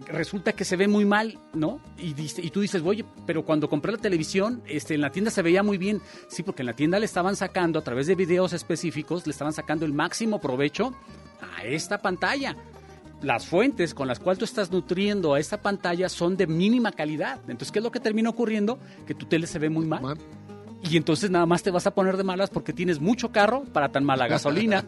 [0.06, 1.80] Resulta que se ve muy mal, ¿no?
[1.98, 5.42] Y, y tú dices, oye, pero cuando compré la televisión, este, en la tienda se
[5.42, 6.00] veía muy bien.
[6.28, 9.52] Sí, porque en la tienda le estaban sacando, a través de videos específicos, le estaban
[9.52, 10.94] sacando el máximo provecho
[11.56, 12.56] a esta pantalla.
[13.22, 17.38] Las fuentes con las cuales tú estás nutriendo a esta pantalla son de mínima calidad.
[17.48, 18.78] Entonces, ¿qué es lo que termina ocurriendo?
[19.06, 20.16] Que tu tele se ve muy mal.
[20.82, 23.90] Y entonces nada más te vas a poner de malas porque tienes mucho carro para
[23.90, 24.84] tan mala gasolina.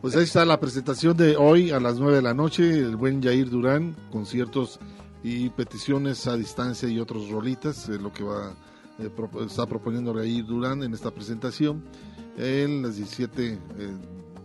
[0.00, 3.22] pues ahí está la presentación de hoy a las 9 de la noche, el buen
[3.22, 4.78] Jair Durán, conciertos
[5.22, 8.54] y peticiones a distancia y otros rolitas, es lo que va
[9.00, 9.10] eh,
[9.46, 11.82] está proponiendo Jair Durán en esta presentación.
[12.36, 13.58] En las 17, eh,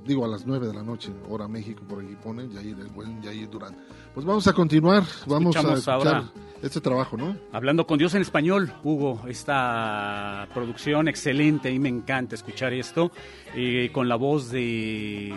[0.06, 3.22] digo a las 9 de la noche, hora México, por aquí pone Jair, el buen
[3.24, 3.76] Jair Durán.
[4.14, 6.24] Pues vamos a continuar, vamos a escuchar
[6.62, 7.36] este trabajo, ¿no?
[7.52, 13.12] Hablando con Dios en español, Hugo, esta producción excelente, y me encanta escuchar esto,
[13.58, 15.34] eh, con la voz de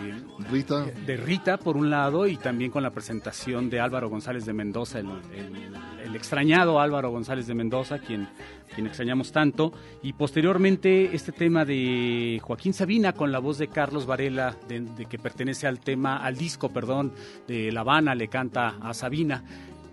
[0.51, 0.85] Rita.
[1.05, 4.99] De Rita, por un lado, y también con la presentación de Álvaro González de Mendoza,
[4.99, 8.27] el, extrañado Álvaro González de Mendoza, quien,
[8.75, 9.71] quien extrañamos tanto,
[10.03, 15.17] y posteriormente este tema de Joaquín Sabina con la voz de Carlos Varela, de que
[15.17, 17.13] pertenece al tema, al disco, perdón,
[17.47, 19.43] de La Habana, le canta a Sabina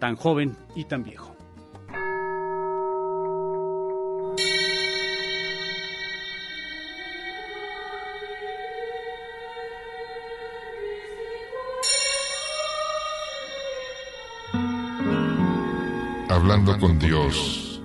[0.00, 1.35] tan joven y tan viejo.
[16.36, 17.80] Hablando con Dios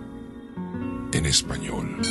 [1.13, 2.01] en español.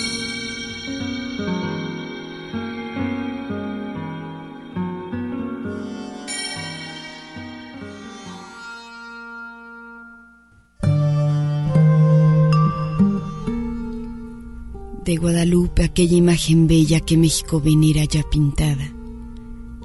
[15.05, 18.91] de Guadalupe aquella imagen bella que México venera ya pintada,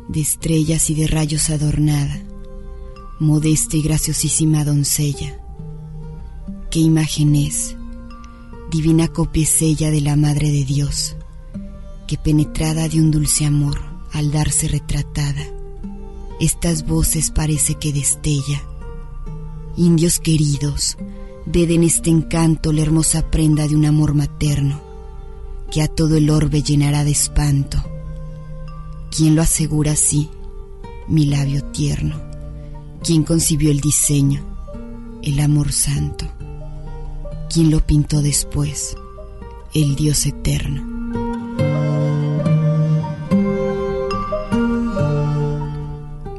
[0.08, 2.18] de estrellas y de rayos adornada,
[3.20, 5.45] modesta y graciosísima doncella.
[6.76, 7.78] ¿Qué imagen es?
[8.70, 9.48] Divina copia
[9.92, 11.16] de la Madre de Dios,
[12.06, 13.80] que penetrada de un dulce amor,
[14.12, 15.42] al darse retratada,
[16.42, 18.62] estas voces parece que destella.
[19.78, 20.98] Indios queridos,
[21.46, 24.82] ved en este encanto la hermosa prenda de un amor materno,
[25.72, 27.82] que a todo el orbe llenará de espanto.
[29.16, 30.30] ¿Quién lo asegura así?
[31.08, 32.20] Mi labio tierno.
[33.02, 34.44] ¿Quién concibió el diseño?
[35.24, 36.26] El amor santo.
[37.52, 38.96] ¿Quién lo pintó después?
[39.74, 40.96] El Dios eterno.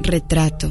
[0.01, 0.69] Retrato.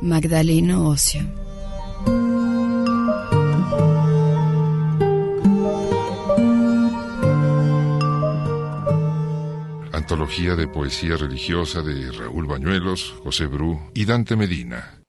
[0.00, 1.22] Magdaleno Ocio.
[10.12, 15.01] antología de poesía religiosa de Raúl Bañuelos, José Bru y Dante Medina.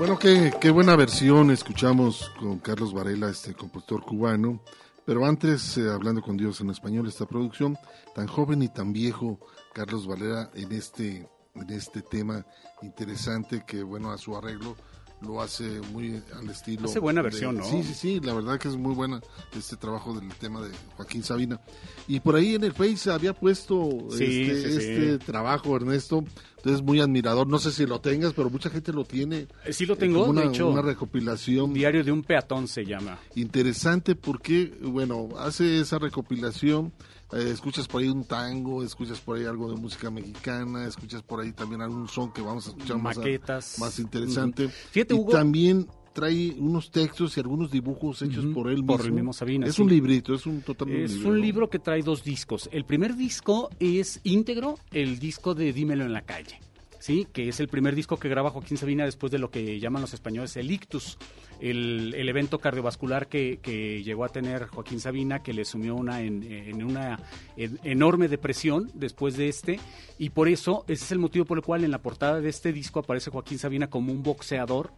[0.00, 4.62] Bueno, qué, qué buena versión escuchamos con Carlos Varela, este compositor cubano.
[5.04, 7.76] Pero antes, eh, hablando con Dios en español, esta producción,
[8.14, 9.38] tan joven y tan viejo,
[9.74, 12.46] Carlos Varela, en este, en este tema
[12.80, 14.74] interesante que, bueno, a su arreglo
[15.20, 16.86] lo hace muy al estilo.
[16.86, 17.64] Hace buena versión, ¿no?
[17.64, 19.20] Sí, sí, sí, la verdad que es muy buena
[19.54, 21.60] este trabajo del tema de Joaquín Sabina.
[22.08, 26.24] Y por ahí en el Face había puesto este, este trabajo, Ernesto.
[26.60, 27.46] Entonces, muy admirador.
[27.46, 29.48] No sé si lo tengas, pero mucha gente lo tiene.
[29.64, 30.68] Eh, sí lo tengo, una, de hecho.
[30.68, 31.72] Una recopilación.
[31.72, 33.18] Diario de un peatón se llama.
[33.34, 36.92] Interesante porque, bueno, hace esa recopilación
[37.32, 41.40] eh, escuchas por ahí un tango, escuchas por ahí algo de música mexicana, escuchas por
[41.40, 43.78] ahí también algún son que vamos a escuchar Maquetas.
[43.78, 44.68] más, más interesante.
[44.68, 48.96] Fíjate, y también trae unos textos y algunos dibujos hechos por él mismo.
[48.96, 49.66] Por el mismo Sabina.
[49.66, 52.68] Es un librito, es un total Es libro, un libro que trae dos discos.
[52.72, 56.60] El primer disco es íntegro, el disco de Dímelo en la calle.
[56.98, 60.02] Sí, que es el primer disco que graba Joaquín Sabina después de lo que llaman
[60.02, 61.16] los españoles el ictus,
[61.60, 66.22] el, el evento cardiovascular que, que, llegó a tener Joaquín Sabina, que le sumió una
[66.22, 67.20] en, en una
[67.56, 69.78] en, enorme depresión después de este,
[70.18, 72.72] y por eso ese es el motivo por el cual en la portada de este
[72.72, 74.90] disco aparece Joaquín Sabina como un boxeador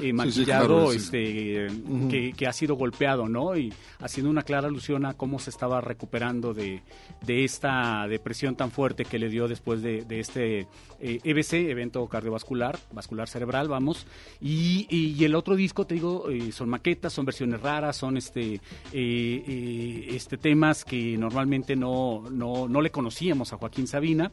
[0.00, 2.10] eh, maquillado, sí, sí, claro, este, uh -huh.
[2.10, 3.56] que, que, ha sido golpeado, ¿no?
[3.56, 6.82] Y haciendo una clara alusión a cómo se estaba recuperando de,
[7.24, 10.66] de esta depresión tan fuerte que le dio después de, de este
[11.00, 14.06] eh, EBC, evento cardiovascular, vascular cerebral, vamos.
[14.40, 18.16] Y, y, y el otro disco, te digo, eh, son maquetas, son versiones raras, son
[18.16, 18.60] este,
[18.92, 24.32] este temas que normalmente no, no, no le conocíamos a Joaquín Sabina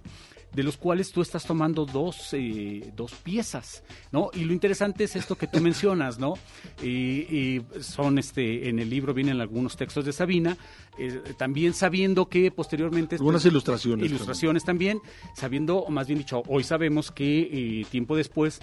[0.53, 4.29] de los cuales tú estás tomando dos, eh, dos piezas, ¿no?
[4.33, 6.35] Y lo interesante es esto que tú mencionas, ¿no?
[6.81, 10.57] Y, y, son, este, en el libro vienen algunos textos de Sabina,
[10.97, 13.15] eh, también sabiendo que posteriormente...
[13.15, 14.05] Algunas pues, ilustraciones.
[14.05, 14.99] Ilustraciones también.
[14.99, 17.41] también, sabiendo, o más bien dicho, hoy sabemos que
[17.81, 18.59] eh, tiempo después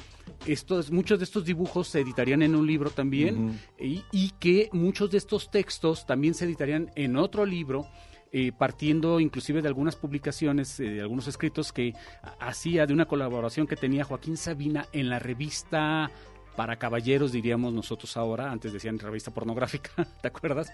[0.46, 3.86] estos, muchos de estos dibujos se editarían en un libro también uh -huh.
[3.86, 7.86] y, y que muchos de estos textos también se editarían en otro libro
[8.32, 11.94] eh, partiendo inclusive de algunas publicaciones, eh, de algunos escritos que
[12.38, 16.10] hacía de una colaboración que tenía Joaquín Sabina en la revista
[16.54, 19.90] para caballeros, diríamos nosotros ahora, antes decían revista pornográfica,
[20.22, 20.70] ¿te acuerdas?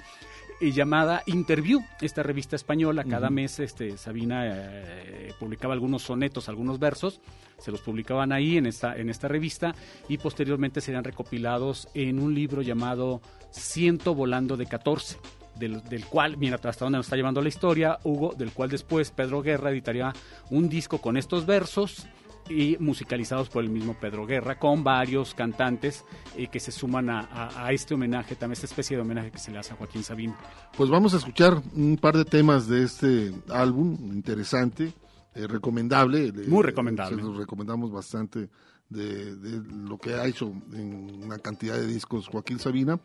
[0.60, 3.34] Y llamada Interview, esta revista española, cada uh -huh.
[3.34, 7.20] mes este, Sabina eh, publicaba algunos sonetos, algunos versos,
[7.56, 9.74] se los publicaban ahí en esta, en esta revista
[10.08, 15.16] y posteriormente serían recopilados en un libro llamado Ciento Volando de 14
[15.58, 19.10] del, del, cual, mira, hasta dónde nos está llevando la historia, Hugo, del cual después
[19.10, 20.12] Pedro Guerra editaría
[20.50, 22.06] un disco con estos versos
[22.48, 26.04] y musicalizados por el mismo Pedro Guerra, con varios cantantes
[26.36, 29.38] eh, que se suman a, a, a, este homenaje, también esta especie de homenaje que
[29.38, 30.34] se le hace a Joaquín Sabín.
[30.76, 34.92] Pues vamos a escuchar un par de temas de este álbum, interesante,
[35.34, 36.32] eh, recomendable.
[36.46, 37.16] Muy recomendable.
[37.16, 38.48] Se los recomendamos bastante
[38.88, 43.00] de, de lo que ha hecho en una cantidad de discos Joaquín Sabina.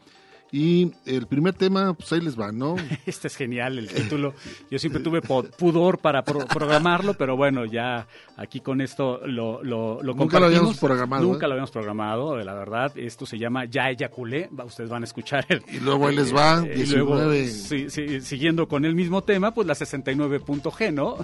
[0.52, 2.76] Y el primer tema, pues ahí les va, ¿no?
[3.06, 4.34] Este es genial, el título.
[4.70, 10.04] Yo siempre tuve pudor para pro programarlo, pero bueno, ya aquí con esto lo, lo,
[10.04, 11.24] lo Nunca lo habíamos programado.
[11.24, 11.48] Nunca ¿eh?
[11.48, 12.92] lo habíamos programado, la verdad.
[12.98, 14.50] Esto se llama Ya Eyaculé.
[14.66, 17.06] Ustedes van a escuchar el, Y luego ahí les va, eh, 19.
[17.06, 21.18] Luego, sí, sí, siguiendo con el mismo tema, pues la 69.g, ¿no?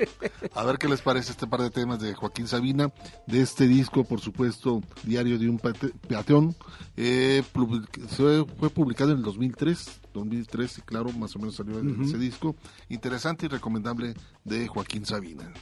[0.54, 2.90] a ver qué les parece este par de temas de Joaquín Sabina,
[3.26, 6.56] de este disco, por supuesto, Diario de un Peatón.
[6.96, 7.42] Eh,
[8.16, 12.04] fue publicado en el 2003, 2003 y claro, más o menos salió uh -huh.
[12.04, 12.56] ese disco.
[12.88, 14.14] Interesante y recomendable
[14.44, 15.52] de Joaquín Sabina.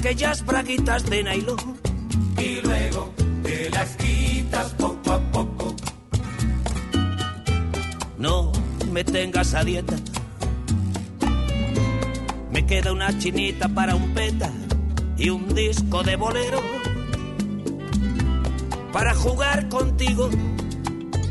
[0.00, 1.78] Aquellas braguitas de nylon
[2.38, 5.76] y luego te las quitas poco a poco.
[8.16, 8.50] No
[8.90, 9.96] me tengas a dieta.
[12.50, 14.50] Me queda una chinita para un peta
[15.18, 16.62] y un disco de bolero
[18.94, 20.30] para jugar contigo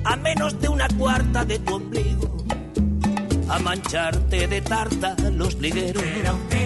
[0.04, 2.38] a menos de una cuarta de tu ombligo,
[3.50, 6.04] a mancharte de tarta los ligueros.
[6.04, 6.59] Era un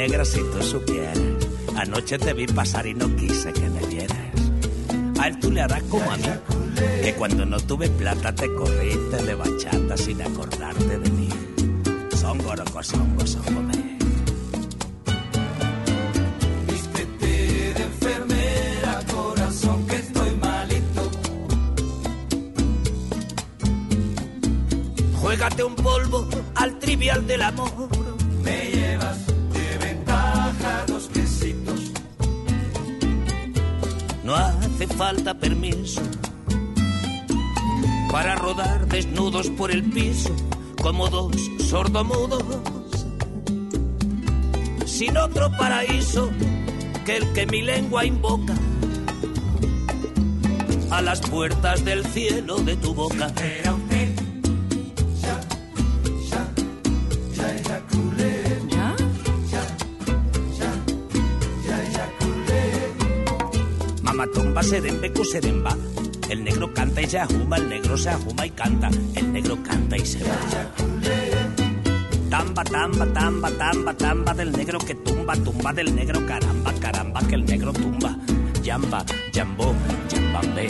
[0.00, 1.18] negra, si tú supieras.
[1.76, 4.18] Anoche te vi pasar y no quise que me vieras.
[5.18, 6.32] A él tú le harás como a mí,
[7.02, 11.28] que cuando no tuve plata te corriste de bachata sin acordarte de mí.
[12.18, 13.98] Son gorocos, son jodí.
[16.68, 21.02] Vístete de enfermera corazón que estoy malito.
[25.20, 27.99] Juégate un polvo al trivial del amor
[35.00, 36.02] falta permiso
[38.12, 40.36] para rodar desnudos por el piso
[40.82, 41.34] como dos
[41.70, 42.44] sordomudos.
[44.84, 46.30] Sin otro paraíso
[47.06, 48.54] que el que mi lengua invoca
[50.90, 53.32] a las puertas del cielo de tu boca.
[53.42, 53.74] Era
[64.72, 68.88] El negro canta y se ajuma, el negro se ajuma y canta.
[69.16, 70.30] El negro canta y se va.
[72.30, 77.34] Tamba, tamba, tamba, tamba, tamba del negro que tumba, tumba del negro, caramba, caramba, que
[77.34, 78.16] el negro tumba.
[78.62, 79.74] Yamba, yambó,
[80.08, 80.68] yambambé.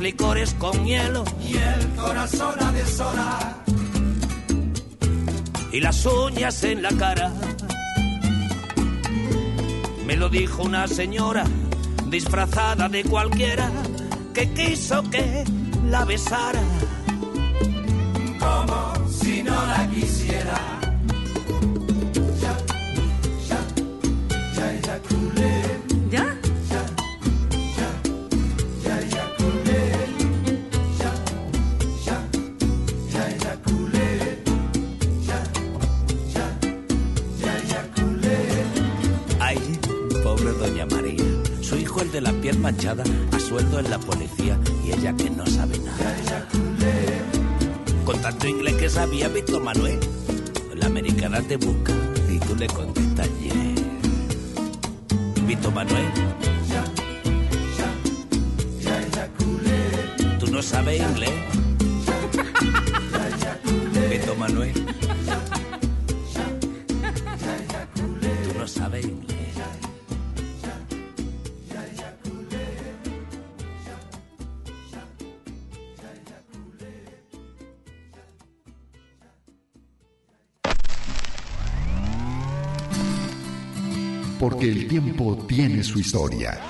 [0.00, 3.56] Licores con hielo Y el corazón a deshora.
[5.72, 7.32] y las uñas en la cara.
[10.04, 11.44] Me lo dijo una señora
[12.08, 13.70] disfrazada de cualquiera
[14.34, 15.44] que quiso que
[15.88, 16.60] la besara.
[18.40, 20.29] Como si no la quisiera.
[42.88, 46.16] A sueldo en la policía y ella que no sabe nada.
[48.06, 50.00] Con tanto inglés que sabía Víctor Manuel,
[50.76, 51.92] la americana te busca
[52.30, 53.74] y tú le contestas yeah.
[55.46, 56.06] Víctor Manuel,
[60.38, 61.30] tú no sabes inglés.
[64.10, 64.72] Víctor Manuel,
[85.50, 86.60] tiene su historia.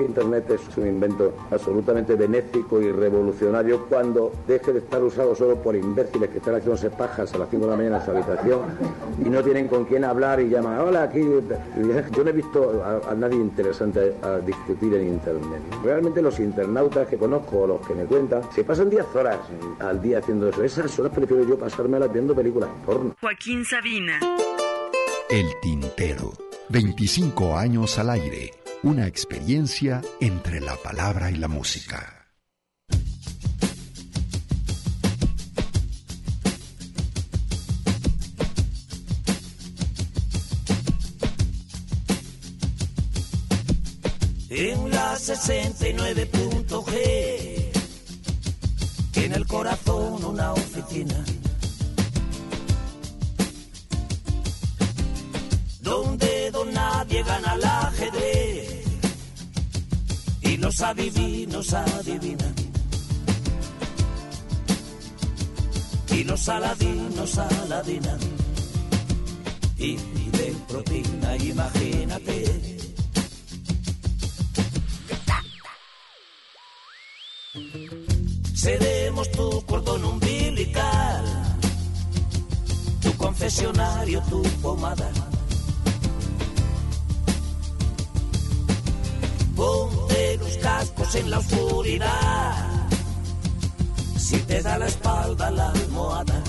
[0.00, 5.76] Internet es un invento absolutamente benéfico y revolucionario cuando deje de estar usado solo por
[5.76, 8.60] imbéciles que están haciéndose pajas a las 5 de la mañana en su habitación
[9.22, 11.20] y no tienen con quién hablar y llaman, hola, aquí.
[11.20, 15.60] Yo no he visto a, a nadie interesante a discutir en Internet.
[15.84, 19.36] Realmente los internautas que conozco, los que me cuentan, se pasan 10 horas
[19.80, 20.64] al día haciendo eso.
[20.64, 23.14] Esas horas prefiero yo pasármelas viendo películas porno.
[23.20, 24.20] Joaquín Sabina.
[25.28, 26.47] El Tintero.
[26.70, 28.52] 25 años al aire.
[28.82, 32.26] Una experiencia entre la palabra y la música.
[44.50, 47.70] En la 69.g
[49.12, 51.24] tiene el corazón una oficina
[55.80, 56.27] donde
[56.64, 58.84] nadie gana el ajedrez.
[60.42, 62.54] Y los adivinos adivinan
[66.18, 68.18] y los aladinos aladinan
[69.76, 72.78] y de proteína imagínate.
[78.54, 81.24] Seremos tu cordón umbilical,
[83.00, 85.27] tu confesionario, tu pomada.
[89.58, 92.88] Ponte los cascos en la oscuridad,
[94.16, 96.44] si te da la espalda la almohada.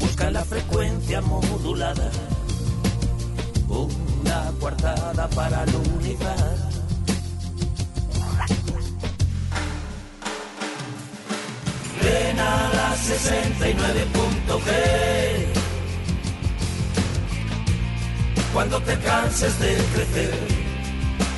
[0.00, 2.10] Busca la frecuencia modulada,
[3.68, 6.56] una cuartada para la unidad.
[12.02, 15.61] Ven a la 69.g.
[18.52, 20.38] Cuando te canses de crecer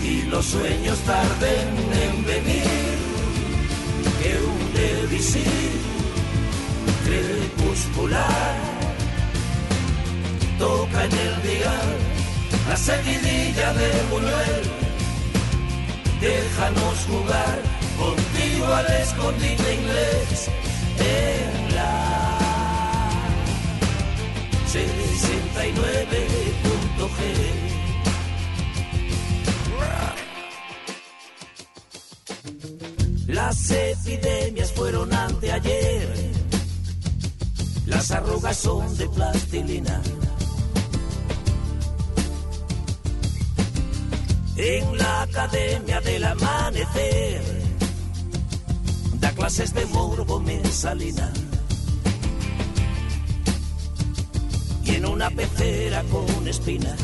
[0.03, 1.69] y los sueños tarden
[2.03, 2.65] en venir,
[4.21, 5.71] que un visir
[7.05, 8.57] crepuscular
[10.59, 11.73] toca en el día
[12.69, 14.63] la seguidilla de Buñuel.
[16.21, 17.59] Déjanos jugar
[17.97, 20.51] contigo al escondite inglés
[20.99, 22.35] en la
[27.09, 27.55] 69.g.
[33.29, 36.09] Las epidemias fueron anteayer,
[37.87, 40.01] las arrugas son de plastilina.
[44.57, 47.43] En la Academia del Amanecer,
[49.15, 51.33] da clases de morbo mensalina.
[55.07, 56.99] Una pecera con espinas,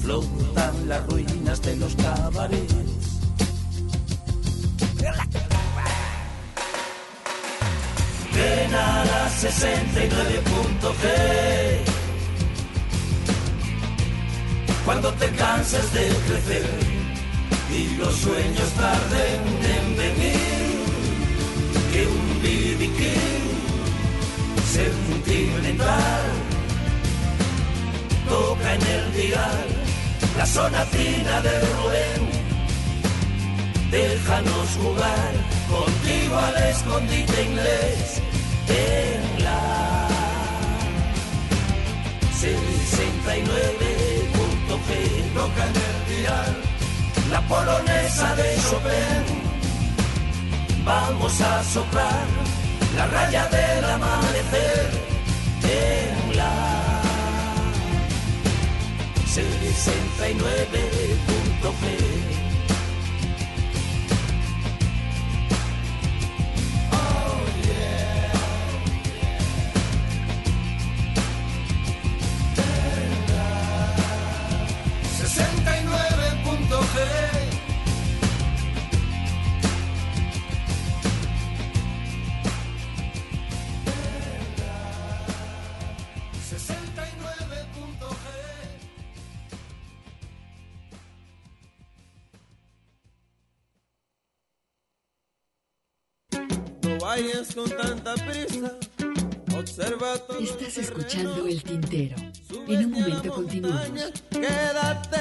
[0.00, 2.74] flotan las ruinas de los cabarets.
[8.34, 11.84] Ven a la 69.g.
[14.84, 16.66] Cuando te canses de crecer
[17.70, 19.40] y los sueños tarden
[19.76, 20.36] en venir,
[21.92, 22.82] que un BB
[24.70, 26.22] sentimental
[28.28, 29.66] toca en el dial
[30.36, 32.30] la sonatina de Rubén.
[33.90, 35.32] Déjanos jugar
[35.68, 38.22] contigo al escondite inglés
[38.68, 40.06] en la
[42.40, 44.88] 69.g
[45.34, 46.52] toca en el dial
[47.32, 49.24] la polonesa de Chopin.
[50.84, 52.49] Vamos a soplar
[52.96, 54.90] la raya del amanecer
[55.62, 56.36] en
[59.74, 62.39] 69.p
[97.48, 98.76] con tanta prisa.
[99.56, 102.16] Observa todo Estás escuchando el tintero.
[102.68, 104.12] En un momento continuamos.
[104.30, 105.18] Quédate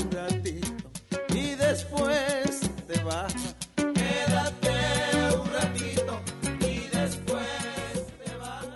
[0.00, 0.68] un ratito
[1.34, 3.34] y después te vas.
[3.76, 6.20] Quédate un ratito
[6.60, 7.46] y después
[8.24, 8.66] te vas.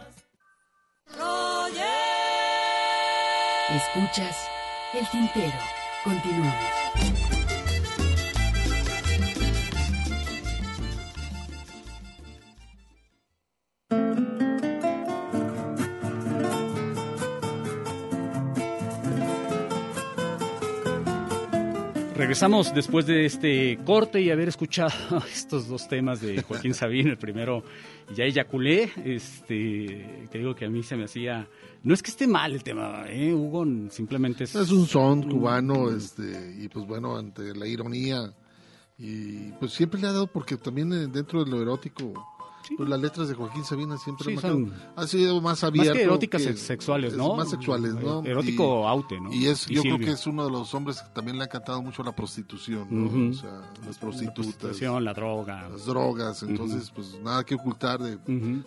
[1.16, 1.86] Roger.
[3.74, 4.36] Escuchas
[4.92, 5.58] el tintero.
[6.04, 6.85] Continuamos.
[22.26, 27.10] Regresamos después de este corte y haber escuchado estos dos temas de Joaquín Sabina.
[27.10, 27.62] El primero,
[28.16, 31.48] ya eyaculé, este, que digo que a mí se me hacía...
[31.84, 33.32] No es que esté mal el tema, ¿eh?
[33.32, 34.56] Hugo simplemente es...
[34.56, 38.34] Es un son cubano, este, y pues bueno, ante la ironía,
[38.98, 42.12] y pues siempre le ha dado, porque también eh, dentro de lo erótico
[42.76, 44.36] pues las letras de Joaquín Sabina siempre
[44.96, 45.94] han sido más abiertas.
[45.94, 47.36] Más que eróticas sexuales, ¿no?
[47.36, 48.24] Más sexuales, ¿no?
[48.24, 49.32] Erótico y, aute, ¿no?
[49.32, 51.82] Y es, yo creo que es uno de los hombres que también le ha cantado
[51.82, 53.30] mucho la prostitución, ¿no?
[53.30, 54.80] O sea, las prostitutas.
[54.80, 55.68] La, la droga.
[55.68, 58.18] Las drogas, entonces, pues nada que ocultar de,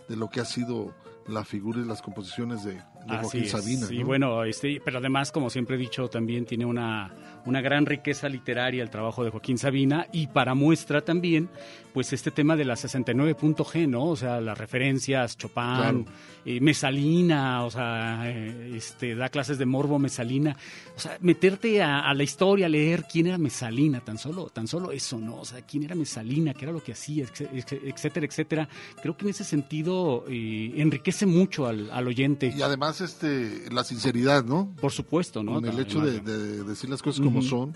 [0.08, 0.93] de lo que ha sido
[1.30, 3.88] la figura y las composiciones de, Joaquín Sabina.
[3.88, 7.11] Sí, bueno, este, pero además, como siempre he dicho, también tiene una,
[7.45, 11.49] una gran riqueza literaria el trabajo de Joaquín Sabina y para muestra también,
[11.93, 14.05] pues este tema de la 69.g, ¿no?
[14.05, 16.05] O sea, las referencias, Chopin,
[16.45, 20.55] eh, Mesalina, o sea, eh, este, da clases de morbo Mesalina.
[20.95, 25.17] O sea, meterte a, la historia, leer quién era Mesalina, tan solo, tan solo eso,
[25.17, 25.38] ¿no?
[25.38, 28.69] O sea, quién era Mesalina, qué era lo que hacía, etcétera, etcétera.
[29.01, 32.53] Creo que en ese sentido eh, enriquece mucho al, al oyente.
[32.55, 34.74] Y además este, la sinceridad, ¿no?
[34.80, 35.59] Por supuesto, ¿no?
[35.59, 36.20] En el hecho de,
[36.63, 37.76] decir las cosas como son,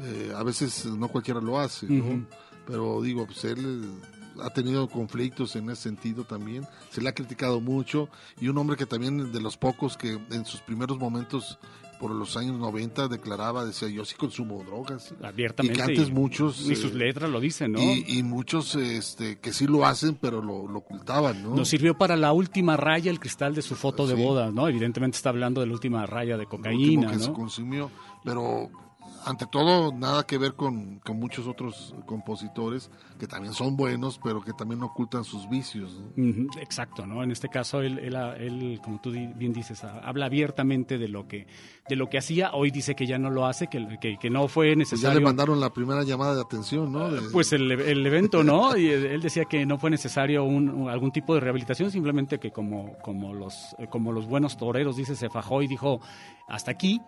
[0.00, 2.26] eh, a veces no cualquiera lo hace, ¿no?
[2.66, 3.88] Pero digo, pues él
[4.42, 8.08] ha tenido conflictos en ese sentido también, se le ha criticado mucho
[8.40, 11.58] y un hombre que también de los pocos que en sus primeros momentos
[11.98, 15.14] por los años 90 declaraba, decía, yo sí consumo drogas.
[15.22, 15.74] Abiertamente.
[15.74, 16.56] Y que antes muchos...
[16.56, 17.80] Sus eh, letras lo dicen, ¿no?
[17.80, 21.54] Y, y muchos este, que sí lo hacen, pero lo, lo ocultaban, ¿no?
[21.54, 24.22] Nos sirvió para la última raya el cristal de su foto de Sí.
[24.22, 24.68] boda, ¿no?
[24.68, 27.90] Evidentemente está hablando de la última raya de Lo último cocaína, se consumió,
[28.24, 28.70] pero
[29.26, 34.40] ante todo nada que ver con, con muchos otros compositores que también son buenos, pero
[34.40, 36.00] que también ocultan sus vicios.
[36.16, 36.50] ¿no?
[36.60, 37.22] Exacto, ¿no?
[37.22, 41.26] En este caso él, él, él, como tú bien dices, ha- habla abiertamente de lo
[41.26, 41.46] que
[41.88, 42.52] de lo que hacía.
[42.52, 45.18] Hoy dice que ya no lo hace, que, que, que no fue Pues ya necesario.
[45.20, 47.10] le mandaron la primera llamada de atención, ¿no?
[47.10, 48.76] De- Pues el, el evento, ¿no?
[48.76, 52.96] Y él decía que no fue necesario un- algún tipo de rehabilitación, simplemente que como,
[53.02, 56.00] como, los, como los buenos toreros, dice, se fajó y dijo,
[56.48, 57.00] hasta aquí.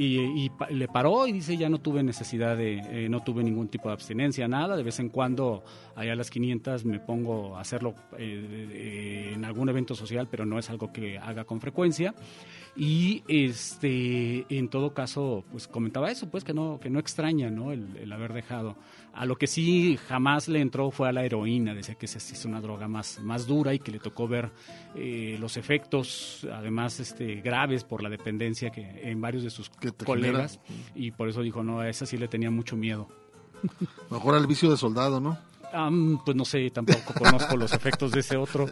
[0.00, 3.88] Y, le paró y dice, ya no tuve necesidad de, eh, no tuve ningún tipo
[3.88, 4.76] de abstinencia, nada.
[4.76, 5.64] De vez en cuando,
[5.96, 10.46] allá a las 500, me pongo a hacerlo eh, eh, en algún evento social, pero
[10.46, 12.14] no es algo que haga con frecuencia.
[12.76, 17.72] Y este, en todo caso, pues comentaba eso, pues que no, que no extraña, ¿no?
[17.72, 18.76] El haber dejado.
[19.18, 22.44] A lo que sí jamás le entró fue a la heroína, decía que esa es
[22.44, 24.52] una droga más, más dura y que le tocó ver
[24.94, 29.70] eh, los efectos, además este, graves por la dependencia que en varios de sus
[30.06, 30.60] colegas,
[30.94, 33.08] y por eso dijo, no, a esa sí le tenía mucho miedo.
[34.08, 35.36] Mejor al vicio de soldado, ¿no?
[35.72, 38.66] Am, pues no sé, tampoco conozco los efectos de ese otro.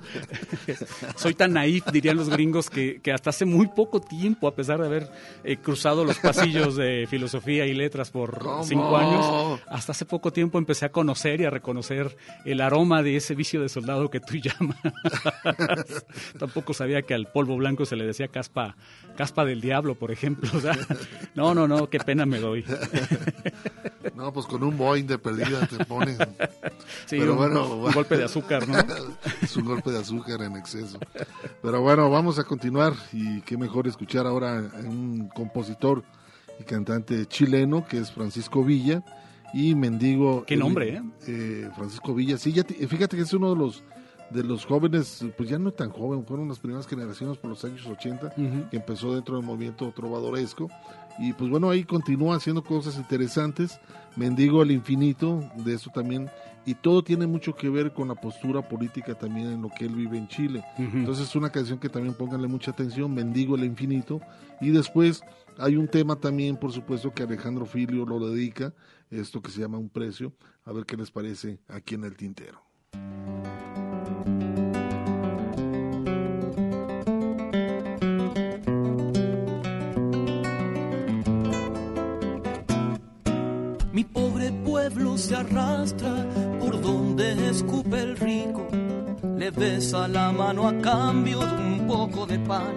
[1.16, 4.80] Soy tan naif, dirían los gringos, que, que hasta hace muy poco tiempo, a pesar
[4.80, 5.10] de haber
[5.44, 8.64] eh, cruzado los pasillos de filosofía y letras por ¿Cómo?
[8.64, 13.16] cinco años, hasta hace poco tiempo empecé a conocer y a reconocer el aroma de
[13.16, 14.76] ese vicio de soldado que tú llamas.
[16.38, 18.76] tampoco sabía que al polvo blanco se le decía caspa,
[19.16, 20.50] caspa del diablo, por ejemplo.
[20.54, 20.76] O sea,
[21.34, 22.64] no, no, no, qué pena me doy.
[24.16, 26.16] No, pues con un Boeing de perdida te ponen.
[27.06, 28.74] Sí, un- un golpe de azúcar, ¿no?
[29.42, 30.98] es un golpe de azúcar en exceso.
[31.62, 36.02] Pero bueno, vamos a continuar y qué mejor escuchar ahora a un compositor
[36.60, 39.04] y cantante chileno que es Francisco Villa
[39.52, 40.44] y Mendigo.
[40.46, 41.02] Qué nombre, ¿eh?
[41.26, 43.82] eh, Francisco Villa, sí, ya te- fíjate que es uno de los
[44.30, 47.86] de los jóvenes, pues ya no tan joven, fueron las primeras generaciones por los años
[47.86, 48.68] 80 Ujú.
[48.70, 50.68] que empezó dentro del movimiento trovadoresco
[51.18, 53.80] y pues bueno, ahí continúa haciendo cosas interesantes,
[54.16, 56.30] Mendigo al infinito, de eso también,
[56.64, 59.94] y todo tiene mucho que ver con la postura política también en lo que él
[59.94, 60.64] vive en Chile.
[60.78, 60.96] Ujú.
[60.98, 64.20] Entonces es una canción que también pónganle mucha atención, Mendigo al infinito,
[64.60, 65.22] y después
[65.58, 68.74] hay un tema también, por supuesto, que Alejandro Filio lo dedica,
[69.10, 70.32] esto que se llama Un Precio,
[70.64, 72.60] a ver qué les parece aquí en el tintero.
[83.96, 86.26] Mi pobre pueblo se arrastra
[86.60, 88.68] por donde escupe el rico,
[89.38, 92.76] le besa la mano a cambio de un poco de pan.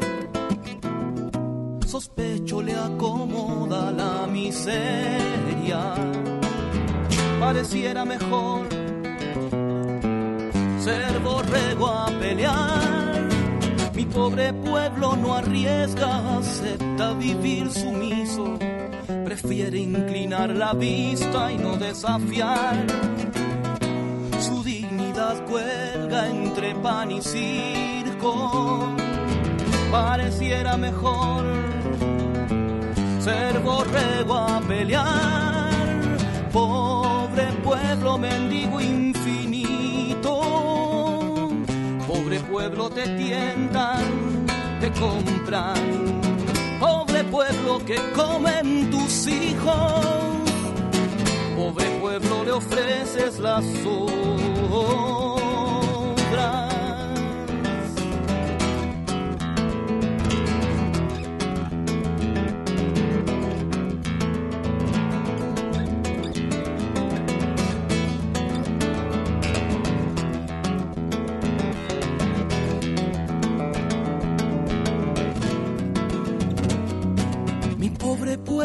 [1.85, 5.93] Sospecho le acomoda la miseria,
[7.37, 8.69] pareciera mejor
[10.79, 13.27] ser borrego a pelear.
[13.93, 18.57] Mi pobre pueblo no arriesga, acepta vivir sumiso
[19.25, 22.85] prefiere inclinar la vista y no desafiar.
[24.39, 28.95] Su dignidad cuelga entre pan y circo.
[29.91, 31.45] Pareciera mejor
[33.19, 35.69] ser borrego a pelear.
[36.51, 40.41] Pobre pueblo mendigo infinito.
[42.07, 44.45] Pobre pueblo te tientan,
[44.79, 46.28] te compran
[47.25, 50.05] pueblo que comen tus hijos,
[51.55, 55.28] pobre pueblo le ofreces las obras.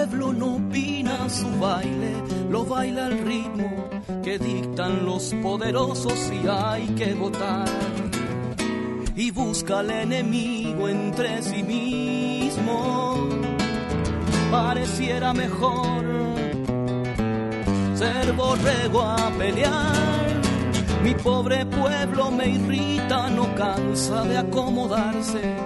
[0.06, 2.12] Pueblo no opina su baile,
[2.50, 3.88] lo baila al ritmo
[4.22, 7.68] que dictan los poderosos y hay que votar.
[9.16, 13.28] Y busca al enemigo entre sí mismo.
[14.50, 16.04] Pareciera mejor
[17.94, 20.42] ser borrego a pelear.
[21.02, 25.56] Mi pobre pueblo me irrita, no cansa de acomodarse.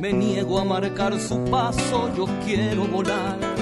[0.00, 3.56] Me niego a marcar su paso, yo quiero volar.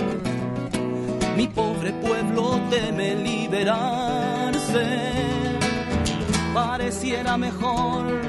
[1.37, 4.87] Mi pobre pueblo teme liberarse.
[6.53, 8.21] Pareciera mejor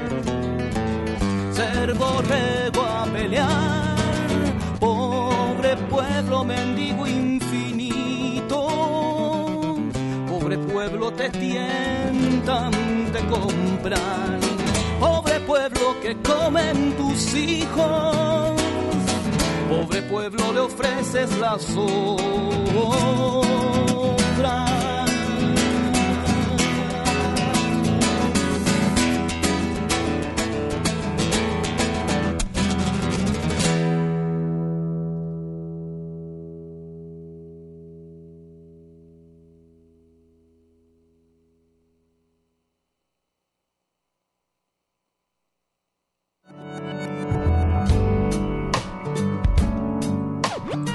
[1.52, 3.96] ser borrego a pelear.
[4.80, 8.58] Pobre pueblo mendigo infinito,
[10.28, 12.72] pobre pueblo te tientan,
[13.12, 14.38] te compran,
[15.00, 18.55] pobre pueblo que comen tus hijos,
[19.68, 22.26] pobre pueblo le ofreces la sobra.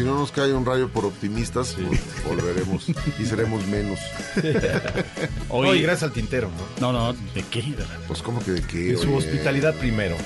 [0.00, 3.98] Si no nos cae un rayo por optimistas, pues volveremos y seremos menos.
[5.50, 6.48] Hoy, gracias al tintero,
[6.80, 6.90] ¿no?
[6.90, 7.74] No, no, ¿de qué?
[8.06, 8.78] Pues, ¿cómo que de qué?
[8.78, 9.18] De su oye?
[9.18, 10.16] hospitalidad primero.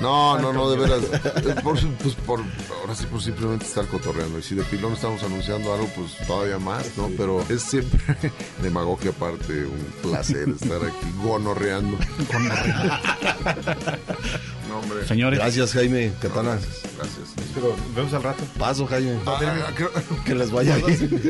[0.00, 1.04] No, no, no, de veras.
[1.04, 2.40] Eh, Por, pues por,
[2.80, 4.40] ahora sí, por simplemente estar cotorreando.
[4.40, 7.08] Y si de pilón estamos anunciando algo, pues todavía más, ¿no?
[7.16, 8.00] Pero es siempre
[8.60, 11.96] demagogia aparte, un placer estar aquí gonorreando.
[14.72, 15.06] no, hombre.
[15.06, 15.38] Señores.
[15.38, 16.58] Gracias, Jaime Catana.
[16.96, 17.28] Gracias.
[17.54, 18.42] Pero nos vemos al rato.
[18.58, 19.18] Paso, Jaime.
[19.26, 19.38] Ah,
[20.24, 21.20] que les vaya bien.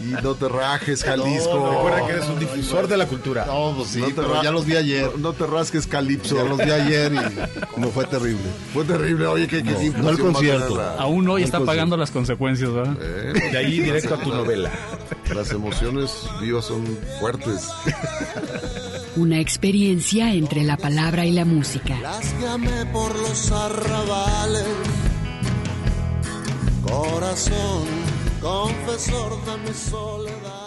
[0.00, 1.54] Y no te rajes, Jalisco.
[1.54, 3.46] No, recuerda que eres un difusor de la cultura.
[3.46, 5.10] No, pues sí, No te pero ra- ya los vi ayer.
[5.18, 6.36] No, te rasques, Calipso.
[6.36, 7.16] Ya los vi ayer y
[7.80, 8.42] no fue terrible.
[8.72, 10.80] Fue terrible, oye, que, que No, qué no el concierto.
[10.98, 11.66] Aún hoy está concierto.
[11.66, 12.96] pagando las consecuencias, ¿verdad?
[13.00, 14.70] Eh, De ahí directo a tu novela.
[15.32, 16.84] Las emociones vivas son
[17.18, 17.68] fuertes.
[19.16, 21.98] Una experiencia entre la palabra y la música.
[22.00, 22.34] Las
[22.92, 24.64] por los arrabales.
[26.82, 27.86] Corazón,
[28.40, 30.63] confesor de mi soledad.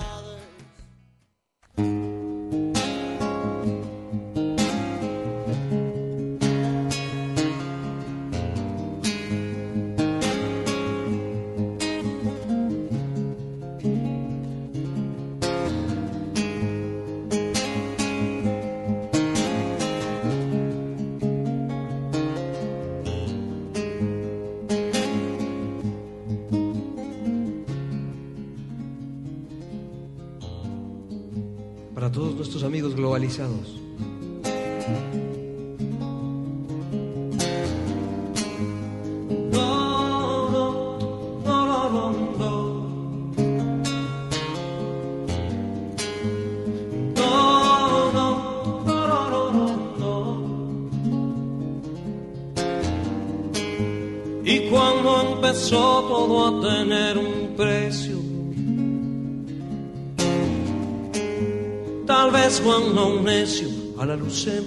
[33.36, 33.67] Amigos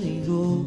[0.02, 0.64] miró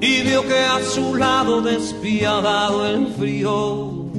[0.00, 4.10] y vio que a su lado despiadado enfrió,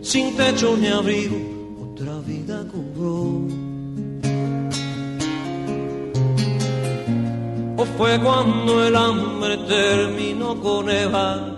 [0.00, 1.36] sin techo ni abrigo,
[1.90, 3.64] otra vida cobró.
[7.76, 11.53] o fue cuando el hambre terminó con Eva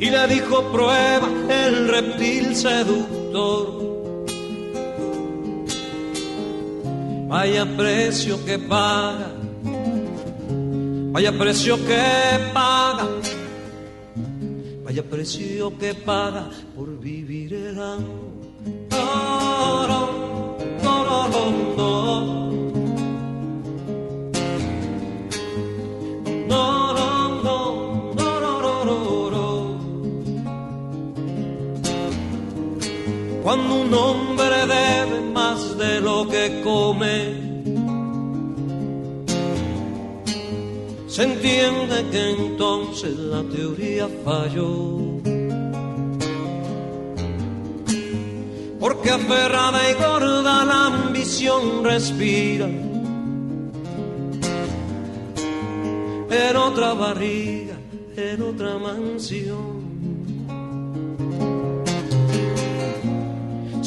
[0.00, 3.66] y le dijo prueba el reptil seductor
[7.28, 9.30] vaya precio que paga
[11.12, 13.06] vaya precio que paga
[14.84, 18.30] vaya precio que paga por vivir el amor
[33.50, 37.34] Cuando un hombre debe más de lo que come,
[41.08, 44.98] se entiende que entonces la teoría falló.
[48.78, 52.68] Porque aferrada y gorda la ambición respira
[56.30, 57.74] en otra barriga,
[58.16, 59.79] en otra mansión.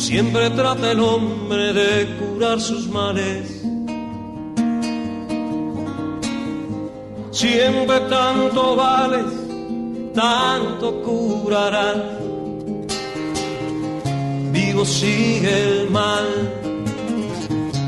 [0.05, 3.63] Siempre trata el hombre de curar sus males.
[7.31, 9.25] Siempre tanto vales,
[10.13, 12.01] tanto curarás.
[14.51, 16.27] Vivo sigue el mal,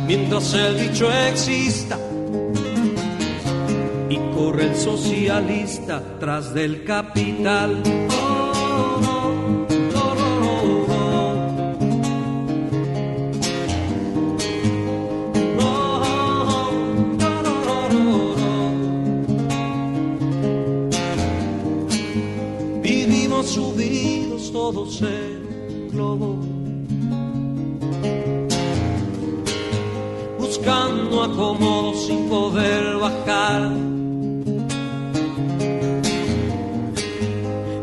[0.07, 1.99] mientras el dicho exista.
[4.09, 7.83] Y corre el socialista tras del capital.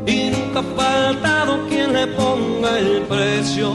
[0.07, 3.69] Y nunca ha faltado quien le ponga el precio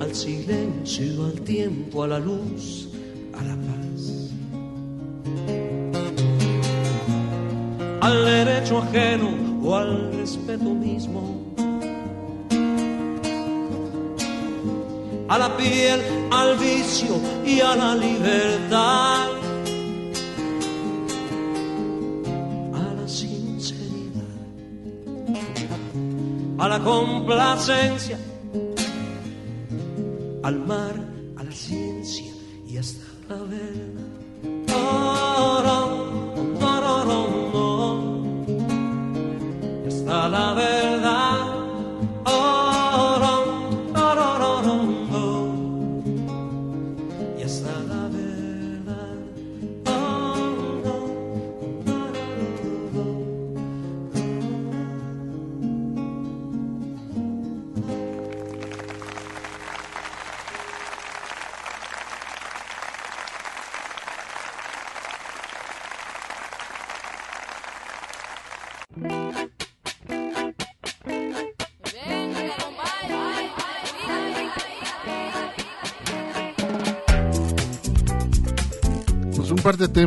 [0.00, 2.90] al silencio, al tiempo, a la luz,
[3.36, 4.30] a la paz.
[8.02, 9.30] Al derecho ajeno
[9.64, 11.42] o al respeto mismo.
[15.28, 16.00] A la piel,
[16.46, 19.28] al vicio y a la libertad.
[22.74, 24.36] A la sinceridad.
[26.58, 28.18] A la complacencia.
[30.42, 30.94] Al mar,
[31.36, 32.32] a la ciencia
[32.68, 33.95] y hasta la verdad.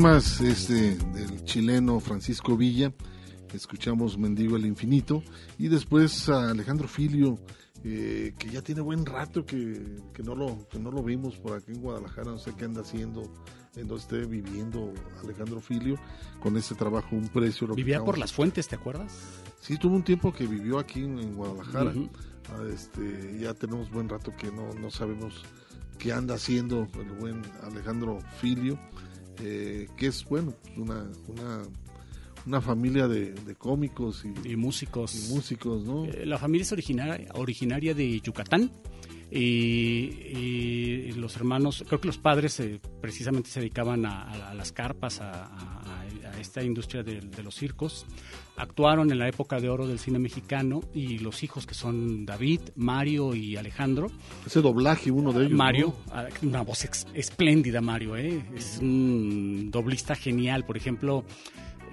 [0.09, 2.91] Temas este, del chileno Francisco Villa.
[3.53, 5.21] Escuchamos Mendigo el Infinito.
[5.59, 7.37] Y después a Alejandro Filio,
[7.83, 11.53] eh, que ya tiene buen rato que, que no lo, que no lo vimos por
[11.55, 12.31] aquí en Guadalajara.
[12.31, 13.21] No sé qué anda haciendo,
[13.75, 15.95] en donde esté viviendo Alejandro Filio,
[16.41, 17.67] con este trabajo Un Precio.
[17.67, 19.15] lo que Vivía por las fuentes, ¿te acuerdas?
[19.61, 21.93] Sí, tuvo un tiempo que vivió aquí en, en Guadalajara.
[22.49, 25.43] Ah, este, ya tenemos buen rato que no, no sabemos
[25.99, 28.79] qué anda haciendo el buen Alejandro Filio,
[29.41, 31.61] eh, que es, bueno, pues una, una,
[32.45, 35.29] una familia de, de cómicos y, músicos.
[35.29, 36.05] Y músicos, ¿no?
[36.05, 38.71] Eh, La familia es originaria, originaria de Yucatán.
[39.31, 40.09] Y,
[41.07, 44.71] y los hermanos, creo que los padres eh, precisamente se dedicaban a, a- a las
[44.71, 45.43] carpas, a,
[46.31, 48.05] a- esta industria de, de los circos.
[48.57, 52.61] Actuaron en la época de oro del cine mexicano y los hijos que son David,
[52.75, 54.07] Mario y Alejandro.
[54.45, 55.57] Ese doblaje, uno de ellos.
[55.57, 56.13] Mario, ¿no?
[56.13, 58.43] ah, una voz espléndida, Mario, ¿eh?
[58.55, 60.65] es un doblista genial.
[60.65, 61.23] Por ejemplo,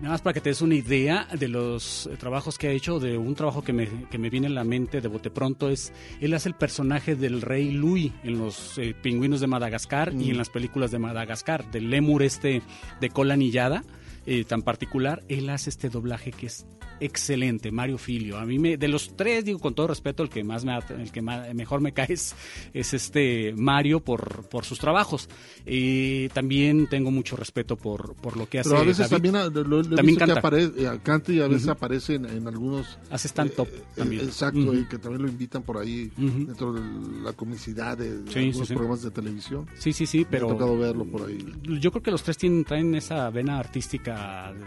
[0.01, 3.17] nada más para que te des una idea de los trabajos que ha hecho, de
[3.17, 6.35] un trabajo que me, que me viene a la mente de bote pronto es, él
[6.35, 10.31] hace el personaje del rey Louis en los eh, pingüinos de Madagascar y Mm.
[10.31, 12.61] en las películas de Madagascar, del lémur este
[13.01, 13.85] de cola anillada.
[14.27, 16.67] Eh, tan particular, él hace este doblaje que es
[16.99, 18.39] excelente, Mario Filio.
[18.39, 21.13] A mí me, de los tres, digo con todo respeto, el que más me, el
[21.13, 22.35] que más- mejor me cae es,
[22.73, 25.29] es este Mario por, por sus trabajos.
[25.67, 29.31] Eh, también tengo mucho respeto por, por lo que hace Pero a veces David.
[29.31, 30.41] también, ah, lo, También que canta.
[30.59, 32.99] eh, canta y a veces aparece en, en algunos...
[33.11, 34.25] Hace stand-up eh, también.
[34.25, 34.75] Exacto, Ujú.
[34.75, 36.81] y que también lo invitan por ahí dentro de
[37.23, 38.75] la comicidad de, de Sí, algunos sí, sí.
[38.75, 39.67] programas de televisión.
[39.79, 40.47] Sí, sí, sí, pero...
[40.49, 41.39] Me ha tocado verlo por ahí.
[41.81, 44.16] Yo creo que los tres tienen, traen esa vena artística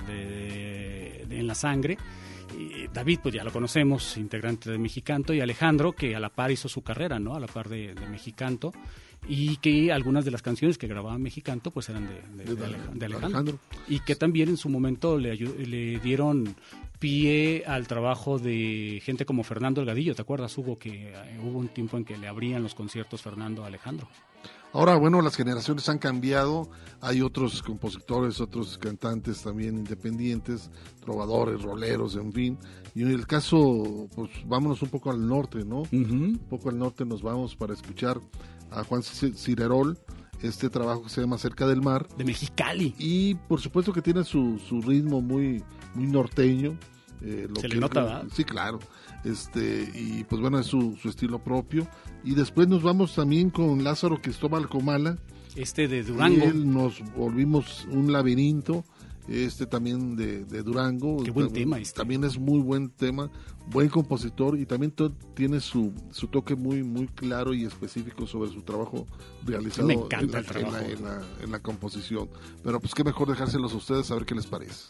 [0.07, 1.97] de- de- en la sangre.
[2.57, 6.51] Y David, pues ya lo conocemos, integrante de Mexicanto, y Alejandro, que a la par
[6.51, 7.35] hizo su carrera, ¿no?
[7.35, 8.73] A la par de, Mexicanto,
[9.27, 12.91] y que algunas de las canciones que grababa Mexicanto, pues eran de, de- de Aleja-
[12.93, 13.27] de Alejandro.
[13.27, 13.59] Alejandro.
[13.87, 16.55] Y que también en su momento le, le dieron
[16.99, 20.77] pie al trabajo de gente como Fernando Elgadillo, ¿te acuerdas, Hugo?
[20.79, 24.07] Que eh, hubo un tiempo en que le abrían los conciertos Fernando a Alejandro.
[24.71, 26.69] Ahora, bueno, las generaciones han cambiado,
[27.01, 30.69] hay otros compositores, otros cantantes también independientes,
[31.01, 32.57] trovadores, roleros, en fin.
[32.93, 35.83] Y en el caso, pues vámonos un poco al norte, ¿no?
[35.91, 38.19] Un poco al norte nos vamos para escuchar
[38.69, 39.97] a Juan Cirerol,
[40.43, 42.07] este trabajo que se llama Cerca del Mar.
[42.15, 42.93] De Mexicali.
[42.99, 45.63] Y por supuesto que tiene su, su ritmo muy,
[45.95, 46.77] muy norteño.
[47.21, 48.25] eh, lo Se le que- nota, ¿verdad?
[48.33, 48.79] Sí, claro.
[49.23, 51.87] Este, y pues bueno, es su, su estilo propio.
[52.23, 55.17] Y después nos vamos también con Lázaro Cristóbal Comala.
[55.55, 56.45] Este de Durango.
[56.45, 58.83] Él nos volvimos un laberinto.
[59.27, 61.21] Este también de, de Durango.
[61.23, 61.97] Qué buen Tam- tema este.
[61.97, 63.29] También es muy buen tema,
[63.69, 64.91] buen compositor y también
[65.35, 69.05] tiene su, su toque muy muy claro y específico sobre su trabajo
[69.45, 70.77] realizado Me encanta en, la, el trabajo.
[70.77, 72.27] en la- en la- en la composición.
[72.63, 74.85] Pero pues qué mejor dejárselos a ustedes a ver qué les parece.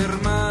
[0.00, 0.49] hermano.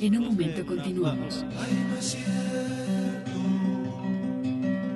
[0.00, 1.44] En un momento continuamos.
[1.58, 3.30] Ay, no es cierto,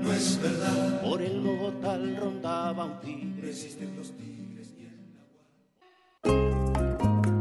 [0.03, 1.03] no es verdad.
[1.03, 3.51] Por el Bogotal rondaba un tigre.
[3.51, 4.97] Existen los tigres y el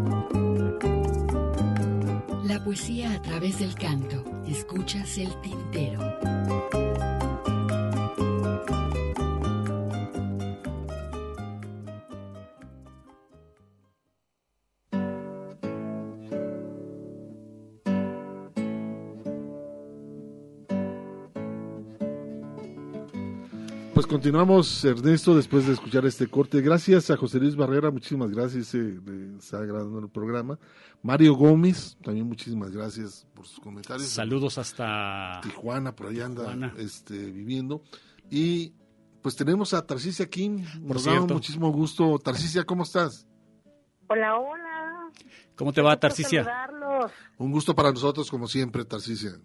[0.03, 2.47] nahuatl.
[2.47, 4.23] La poesía a través del canto.
[4.47, 5.99] Escuchas el tintero.
[24.27, 26.59] Continuamos, Ernesto, después de escuchar este corte.
[26.59, 28.99] Gracias a José Luis Barrera, muchísimas gracias, eh,
[29.39, 30.59] está agradando el programa.
[31.01, 34.09] Mario Gómez, también muchísimas gracias por sus comentarios.
[34.09, 37.83] Saludos hasta Tijuana, por allá anda este, viviendo.
[38.29, 38.73] Y
[39.21, 42.19] pues tenemos a Tarcicia Kim, nos da muchísimo gusto.
[42.19, 43.25] Tarcicia, ¿cómo estás?
[44.09, 45.09] Hola, hola.
[45.55, 46.45] ¿Cómo te va, Tarcicia?
[47.37, 49.39] Un gusto para nosotros, como siempre, Tarcicia.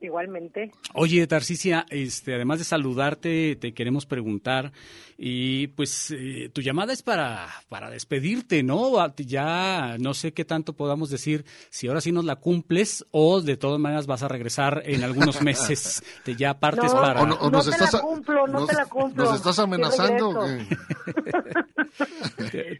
[0.00, 0.72] Igualmente.
[0.94, 4.72] Oye, Tarcicia, este, además de saludarte, te queremos preguntar,
[5.18, 8.92] y pues eh, tu llamada es para, para despedirte, ¿no?
[9.16, 13.58] Ya no sé qué tanto podamos decir, si ahora sí nos la cumples o de
[13.58, 17.26] todas maneras vas a regresar en algunos meses, te ya partes para...
[17.26, 19.24] no, te la cumplo, no te la cumplo.
[19.24, 20.32] ¿Nos estás amenazando?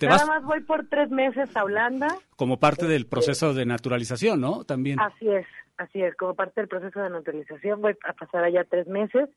[0.01, 2.09] Nada más voy por tres meses a Holanda.
[2.37, 4.65] Como parte del proceso de naturalización, ¿no?
[4.65, 4.99] También.
[4.99, 5.47] Así es.
[5.81, 9.31] Así es, como parte del proceso de naturalización voy a pasar allá tres meses.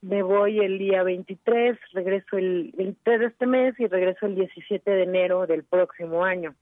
[0.00, 4.88] Me voy el día 23, regreso el 23 de este mes y regreso el 17
[4.88, 6.54] de enero del próximo año.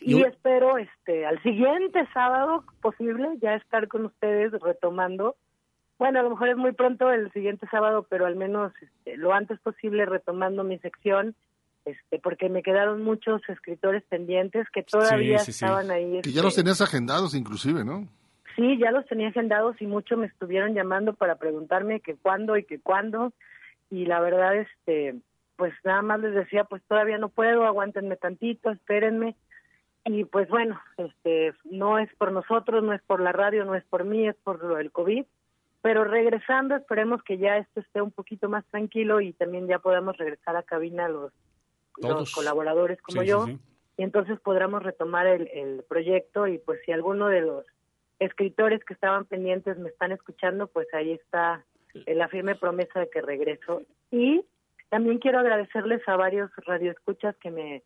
[0.00, 5.36] Y, espero este al siguiente sábado posible ya estar con ustedes retomando.
[5.98, 9.34] Bueno, a lo mejor es muy pronto el siguiente sábado, pero al menos este, lo
[9.34, 11.34] antes posible retomando mi sección
[11.84, 16.20] este, porque me quedaron muchos escritores pendientes que todavía estaban ahí.
[16.24, 18.06] Y ya los este, tenías agendados inclusive, ¿no?
[18.56, 22.64] Sí, ya los tenía agendados y muchos me estuvieron llamando para preguntarme que cuándo y
[22.64, 23.32] que cuándo.
[23.90, 25.14] Y la verdad, este,
[25.56, 29.36] pues nada más les decía, pues todavía no puedo, aguántenme tantito, espérenme.
[30.04, 33.84] Y pues bueno, este, no es por nosotros, no es por la radio, no es
[33.84, 35.24] por mí, es por lo del COVID.
[35.80, 40.16] Pero regresando, esperemos que ya esto esté un poquito más tranquilo y también ya podamos
[40.16, 41.32] regresar a cabina los
[42.00, 43.46] los colaboradores como yo,
[43.96, 47.64] y entonces podremos retomar el, el proyecto y pues si alguno de los
[48.18, 51.64] escritores que estaban pendientes me están escuchando, pues ahí está
[52.06, 53.82] la firme promesa de que regreso.
[54.10, 54.44] Y
[54.88, 57.82] también quiero agradecerles a varios radioescuchas que me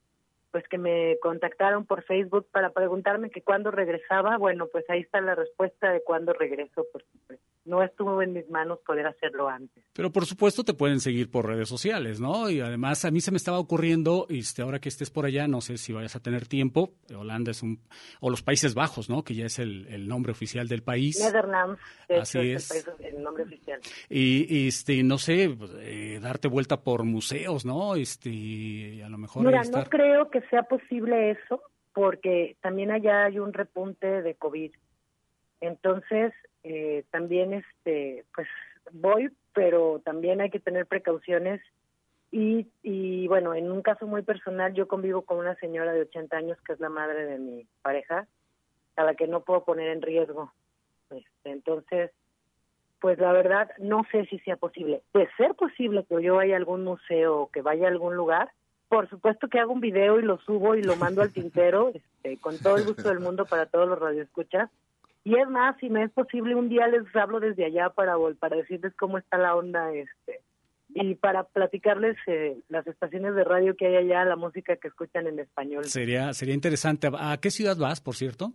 [0.53, 4.37] pues que me contactaron por Facebook para preguntarme que cuándo regresaba.
[4.37, 8.49] Bueno, pues ahí está la respuesta de cuándo regreso, porque pues, no estuvo en mis
[8.51, 9.85] manos poder hacerlo antes.
[9.93, 12.51] Pero por supuesto te pueden seguir por redes sociales, ¿no?
[12.51, 15.61] Y además a mí se me estaba ocurriendo, este, ahora que estés por allá, no
[15.61, 17.81] sé si vayas a tener tiempo, Holanda es un,
[18.21, 19.23] o los Países Bajos, ¿no?
[19.23, 21.21] Que ya es el, el nombre oficial del país.
[21.21, 23.81] Netherlands, Así es, El, nombre oficial.
[24.09, 27.95] Y, este, no sé, eh, darte vuelta por museos, ¿no?
[27.95, 29.45] Este, a lo mejor...
[29.45, 31.63] Mira, no creo que sea posible eso,
[31.95, 34.73] porque también allá hay un repunte de COVID.
[35.61, 36.33] Entonces,
[36.65, 38.49] eh, también, este, pues
[38.93, 41.61] voy, pero también hay que tener precauciones.
[42.31, 46.37] Y, y bueno, en un caso muy personal, yo convivo con una señora de 80
[46.37, 48.27] años que es la madre de mi pareja,
[48.97, 50.53] a la que no puedo poner en riesgo.
[51.11, 52.11] Este, entonces,
[53.01, 55.03] pues la verdad, no sé si sea posible.
[55.13, 58.51] De ser posible que yo vaya a algún museo o que vaya a algún lugar,
[58.89, 62.39] por supuesto que hago un video y lo subo y lo mando al tintero, este,
[62.39, 64.71] con todo el gusto del mundo para todos los radioescuchas.
[65.25, 68.57] Y es más, si me es posible, un día les hablo desde allá para, para
[68.57, 70.41] decirles cómo está la onda este
[70.95, 75.27] y para platicarles eh, las estaciones de radio que hay allá, la música que escuchan
[75.27, 75.85] en español.
[75.85, 77.09] Sería sería interesante.
[77.19, 78.53] ¿A qué ciudad vas, por cierto?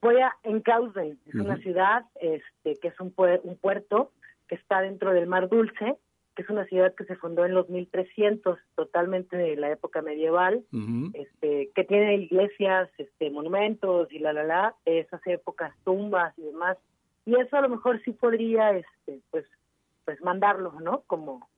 [0.00, 4.12] Voy a Enkhuizen, es una ciudad este que es un, un puerto
[4.48, 5.96] que está dentro del Mar Dulce
[6.34, 10.64] que es una ciudad que se fundó en los 1300, totalmente de la época medieval,
[11.12, 16.78] este, que tiene iglesias, este, monumentos y la la la, esas épocas, tumbas y demás.
[17.26, 19.44] Y eso a lo mejor sí podría, este, pues,
[20.04, 21.02] pues mandarlo, ¿no?
[21.06, 21.49] Como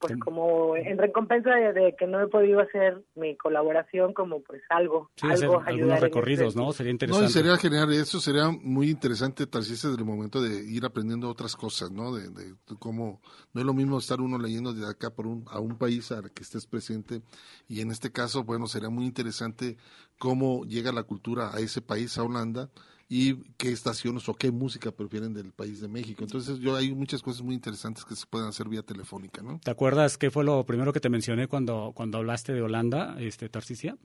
[0.00, 5.10] pues como en recompensa de, que no he podido hacer mi colaboración como pues algo,
[5.20, 6.72] algo algunos recorridos, ¿no?
[6.72, 7.24] Sería interesante.
[7.24, 10.86] No, y sería genial, eso sería muy interesante tal vez desde el momento de ir
[10.86, 12.14] aprendiendo otras cosas, ¿no?
[12.14, 13.20] De, de, cómo
[13.52, 16.30] no es lo mismo estar uno leyendo de acá por un, a un país al
[16.30, 17.20] que estés presente
[17.68, 19.76] y en este caso, bueno, sería muy interesante
[20.18, 22.70] cómo llega la cultura a ese país, a Holanda,
[23.12, 26.22] y qué estaciones o qué música prefieren del país de México.
[26.22, 29.58] Entonces, yo hay muchas cosas muy interesantes que se pueden hacer vía telefónica, ¿no?
[29.64, 33.48] ¿Te acuerdas qué fue lo primero que te mencioné cuando cuando hablaste de Holanda, este
[33.48, 33.96] Tarcisia?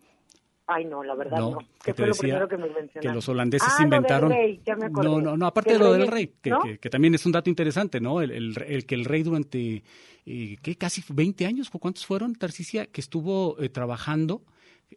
[0.66, 1.60] Ay, no, la verdad no.
[1.84, 3.02] ¿Qué fue lo primero que me mencionaste?
[3.02, 4.30] Que los holandeses ah, inventaron.
[4.30, 6.90] Lo del rey, ya me no, no, no, aparte de lo del rey, que, que,
[6.90, 8.22] también es un dato interesante, ¿no?
[8.22, 9.84] El, el, que el rey durante,
[10.26, 10.76] eh, ¿qué?
[10.76, 12.88] Casi 20 años, ¿cuántos fueron, Tarcisia?
[12.88, 14.42] Que estuvo eh, trabajando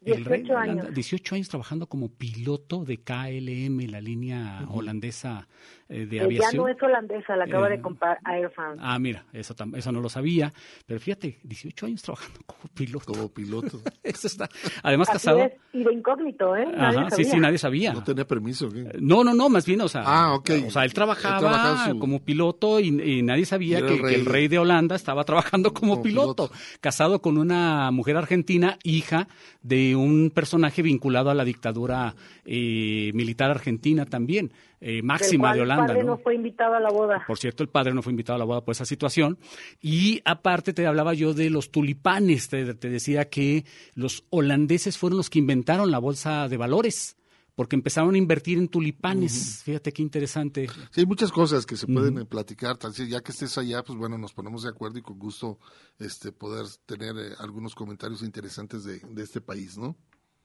[0.00, 0.94] 18 años.
[0.94, 5.48] 18 años trabajando como piloto de KLM, la línea holandesa
[5.88, 6.52] eh, de Eh, aviación.
[6.52, 8.80] ya no es holandesa, la acaba Eh, de comprar Air France.
[8.84, 10.52] Ah, mira, eso, eso no lo sabía.
[10.86, 13.06] Pero fíjate, 18 años trabajando como piloto.
[13.12, 13.80] Como piloto.
[14.02, 14.48] eso está.
[14.82, 15.38] Además, Así casado.
[15.40, 16.66] es, y de incógnito, ¿eh?
[16.76, 17.30] Nadie Ajá, sí, sabía.
[17.32, 17.92] sí, nadie sabía.
[17.92, 18.68] No tenía permiso.
[18.68, 18.90] ¿qué?
[19.00, 20.50] No, no, no, más bien, o sea, Ah, ok.
[20.66, 23.88] o sea él trabajaba, Él trabajaba su- como piloto y, y nadie sabía Y que,
[23.94, 26.50] el que rey el de- rey de Holanda estaba trabajando como, Como piloto,
[26.80, 29.26] casado con una mujer argentina, hija
[29.62, 35.62] de un personaje vinculado a la dictadura eh, militar argentina también, eh, máxima de el
[35.64, 36.10] Holanda, padre ¿no?
[36.12, 37.24] no fue invitado a la boda.
[37.26, 39.38] Por cierto, el padre no fue invitado a la boda por esa situación.
[39.80, 42.48] Y aparte te hablaba yo de los tulipanes.
[42.48, 43.64] Te, te decía que
[43.94, 47.16] los holandeses fueron los que inventaron la bolsa de valores,
[47.54, 49.62] porque empezaron a invertir en tulipanes.
[49.64, 50.68] Fíjate qué interesante.
[50.92, 52.76] Sí, hay muchas cosas que se pueden eh, platicar.
[52.76, 55.58] Tal vez ya que estés allá, pues bueno, nos ponemos de acuerdo y con gusto
[55.98, 59.96] este poder tener eh, algunos comentarios interesantes de, de este país, ¿no?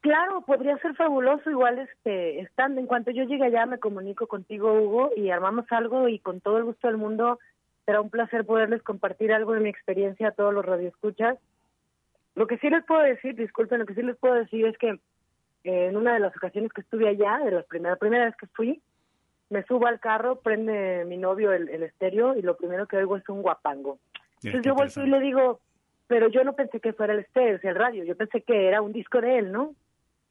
[0.04, 1.50] Claro, podría ser fabuloso.
[1.50, 6.10] Igual, este, estando, en cuanto yo llegue allá, me comunico contigo, Hugo, y armamos algo.
[6.10, 7.40] Y con todo el gusto del mundo,
[7.86, 11.38] será un placer poderles compartir algo de mi experiencia a todos los radioescuchas.
[12.36, 14.90] Lo que sí les puedo decir, disculpen, lo que sí les puedo decir es que
[15.64, 18.48] eh, en una de las ocasiones que estuve allá, de las primeras, primera vez que
[18.48, 18.82] fui,
[19.50, 23.16] me subo al carro, prende mi novio el, el estéreo y lo primero que oigo
[23.16, 24.00] es un guapango.
[24.44, 25.62] Entonces yo volteo y le digo,
[26.08, 28.68] pero yo no pensé que fuera el estéreo, o sea, el radio, yo pensé que
[28.68, 29.74] era un disco de él, ¿no?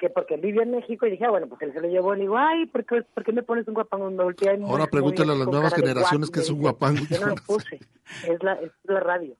[0.03, 2.13] Que porque él vivió en México y dije, ah, bueno, pues él se lo llevó
[2.13, 4.11] y le digo, ay, ¿por qué, por qué me pones un guapango?
[4.11, 7.03] Me volteé Ahora pregúntale a las nuevas generaciones qué es un guapango.
[7.09, 7.79] Yo no lo puse,
[8.27, 9.37] es la, es la radio.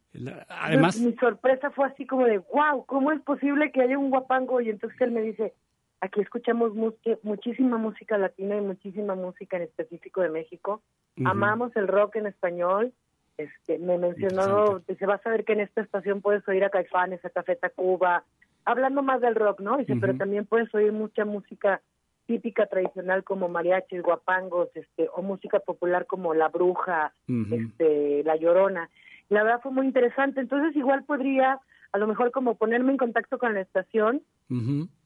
[0.49, 4.11] Además, Entonces, mi sorpresa fue así como de, wow, ¿cómo es posible que haya un
[4.11, 4.61] guapango?
[4.61, 5.53] Y entonces él me dice,
[6.01, 6.95] aquí escuchamos mus-
[7.25, 10.81] muchísima música latina y muchísima música en específico de México.
[11.25, 12.93] Amamos el rock en español.
[13.37, 17.25] Este, me mencionó, dice, vas a ver que en esta estación puedes oír a Caifanes,
[17.25, 18.23] a Café Tacuba,
[18.65, 19.77] hablando más del rock, ¿no?
[19.77, 21.81] Dice, pero también puedes oír mucha música
[22.27, 27.13] típica tradicional como mariachis, guapangos, este, o música popular como La Bruja,
[27.51, 28.89] este, La Llorona.
[29.29, 30.41] La verdad fue muy interesante.
[30.41, 31.59] Entonces igual podría,
[31.93, 34.23] a lo mejor como ponerme en contacto con la estación,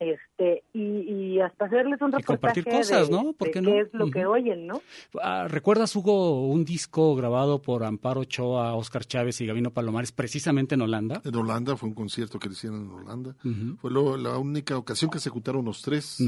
[0.00, 3.32] este, y, y hasta hacerles un Y reportaje compartir cosas, de, ¿no?
[3.32, 3.80] ¿Por de qué qué no?
[3.80, 4.82] es lo que oyen, ¿no?
[5.22, 10.74] Ah, ¿Recuerdas, Hugo, un disco grabado por Amparo Ochoa, Oscar Chávez y Gabino Palomares, precisamente
[10.74, 11.22] en Holanda?
[11.24, 13.36] En Holanda, fue un concierto que le hicieron en Holanda.
[13.80, 16.18] Fue lo- la única ocasión que se juntaron los tres.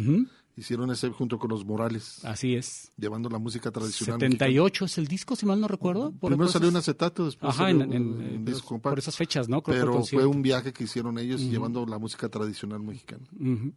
[0.58, 2.24] Hicieron ese junto con los Morales.
[2.24, 2.90] Así es.
[2.96, 4.18] Llevando la música tradicional.
[4.18, 6.10] 78 es el disco, si mal no recuerdo.
[6.10, 8.90] Por Primero salió un acetato, después Ajá, salió en- en- un- eh, disco compacto.
[8.90, 9.62] por esas fechas, ¿no?
[9.62, 13.22] Creo Pero fue un viaje que hicieron ellos llevando la música tradicional mexicana.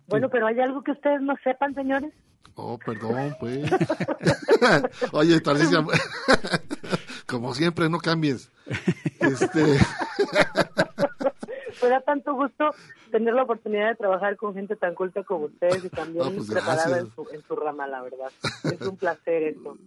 [0.08, 2.12] Bueno, pero ¿hay algo que ustedes no sepan, señores?
[2.56, 3.70] Oh, perdón, pues.
[5.14, 5.86] Oye, Tarcisia,
[7.28, 8.50] como siempre, no cambies.
[9.22, 9.78] Este,
[11.82, 12.70] Me da tanto gusto
[13.12, 16.50] tener la oportunidad de trabajar con gente tan culta como ustedes y también Ah, pues,
[16.52, 18.32] preparada en su, en su rama, la verdad.
[18.64, 19.78] Es un placer eso.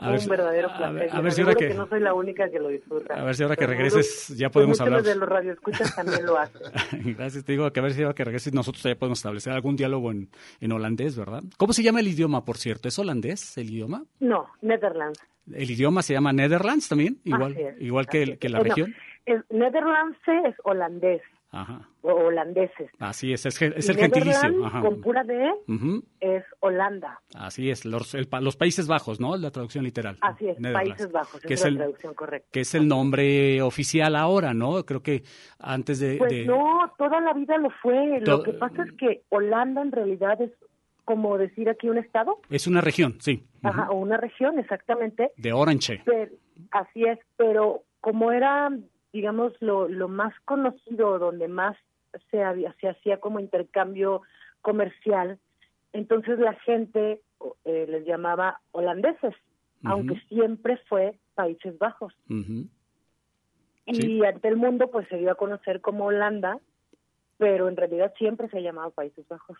[0.00, 0.94] A ver un verdadero a placer.
[0.94, 3.14] ver- a ver si ahora que- no soy la única que lo disfruta.
[3.14, 5.02] A ver si ahora que regreses ya que podemos muchos hablar.
[5.02, 6.62] de los radioescuchas también lo hacen.
[7.16, 9.74] Gracias, te digo que a ver si ahora que regreses nosotros ya podemos establecer algún
[9.74, 10.28] diálogo en,
[10.60, 11.42] en holandés, ¿verdad?
[11.56, 12.86] ¿Cómo se llama el idioma, por cierto?
[12.86, 14.04] ¿Es holandés el idioma?
[14.20, 15.18] No, Netherlands.
[15.52, 18.94] El idioma se llama Netherlands también, igual, igual que, el- que la Eh, no, región.
[19.34, 21.88] Es- Netherlands es holandés Ajá.
[22.02, 22.90] o holandeses.
[22.98, 24.66] Así es, es, el gentilicio.
[24.66, 24.80] Ajá.
[24.82, 25.50] con pura D,
[26.20, 27.20] es Holanda.
[27.34, 29.36] Así es, los, el pa- los Países Bajos, ¿no?
[29.36, 30.18] La traducción literal.
[30.20, 30.58] Así es.
[30.72, 32.48] Países Bajos, que es la el- traducción correcta.
[32.52, 34.84] Que es el nombre oficial ahora, ¿no?
[34.84, 35.22] Creo que
[35.58, 36.18] antes de...
[36.18, 38.20] Pues de- no, toda la vida lo fue.
[38.24, 40.50] To- Lo que pasa es que Holanda en realidad es
[41.06, 43.42] como decir aquí un estado, Es una región, sí.
[43.62, 45.32] ajá, o una región, exactamente.
[45.38, 46.02] De Orange.
[46.04, 46.32] Pero-
[46.72, 48.68] así es, pero como era,
[49.12, 51.76] digamos, lo, lo más conocido, donde más
[52.30, 54.22] se, había, se hacía como intercambio
[54.62, 55.38] comercial,
[55.92, 57.22] entonces la gente
[57.64, 59.34] eh, les llamaba holandeses,
[59.84, 62.12] aunque siempre fue Países Bajos.
[63.86, 66.58] Y ante el mundo pues se dio a conocer como Holanda,
[67.38, 69.58] pero en realidad siempre se ha llamado Países Bajos.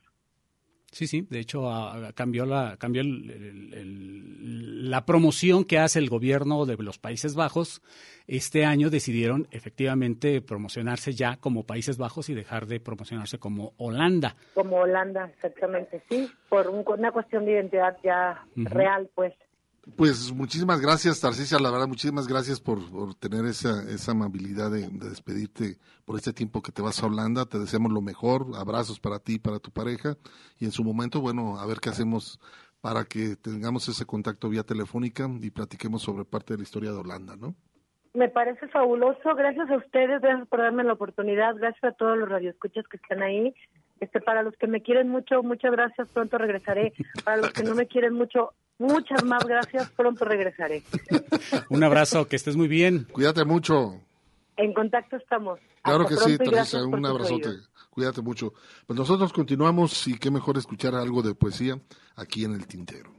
[0.90, 1.69] Sí, sí, de hecho
[2.15, 7.35] cambió la cambió el- el- el- la promoción que hace el gobierno de los Países
[7.35, 7.82] Bajos.
[8.27, 14.35] Este año decidieron efectivamente promocionarse ya como Países Bajos y dejar de promocionarse como Holanda.
[14.55, 19.35] Como Holanda, exactamente, sí, por un- una cuestión de identidad ya real, pues.
[19.97, 21.59] Pues muchísimas gracias, Tarcisia.
[21.59, 26.32] La verdad, muchísimas gracias por, por tener esa, esa amabilidad de, de despedirte por este
[26.32, 27.47] tiempo que te vas a Holanda.
[27.47, 28.47] Te deseamos lo mejor.
[28.56, 30.16] Abrazos para ti para tu pareja.
[30.59, 32.39] Y en su momento, bueno, a ver qué hacemos
[32.81, 36.98] para que tengamos ese contacto vía telefónica y platiquemos sobre parte de la historia de
[36.98, 37.55] Holanda, ¿no?
[38.15, 39.35] Me parece fabuloso.
[39.35, 41.55] Gracias a ustedes, gracias por darme la oportunidad.
[41.56, 43.55] Gracias a todos los radioescuchas que están ahí.
[44.01, 46.93] Este, para los que me quieren mucho, muchas gracias, pronto regresaré.
[47.25, 50.83] Para los que no me quieren mucho, muchas más gracias, pronto regresaré.
[51.70, 53.07] Un abrazo, que estés muy bien.
[53.11, 54.01] Cuídate mucho.
[54.57, 55.61] En contacto estamos.
[55.83, 57.51] Claro Hasta que sí, Teresa, un abrazote.
[57.91, 58.53] Cuídate mucho.
[58.87, 61.79] Pues nosotros continuamos y qué mejor escuchar algo de poesía
[62.16, 63.18] aquí en el tintero.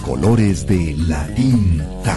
[0.00, 2.16] Colores de la tinta.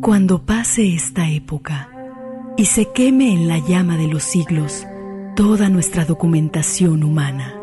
[0.00, 1.88] Cuando pase esta época
[2.56, 4.86] y se queme en la llama de los siglos
[5.36, 7.54] toda nuestra documentación humana,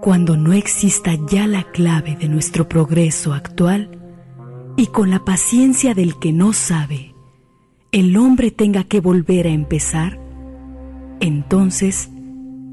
[0.00, 4.01] cuando no exista ya la clave de nuestro progreso actual
[4.76, 7.14] y con la paciencia del que no sabe,
[7.92, 10.18] el hombre tenga que volver a empezar,
[11.20, 12.10] entonces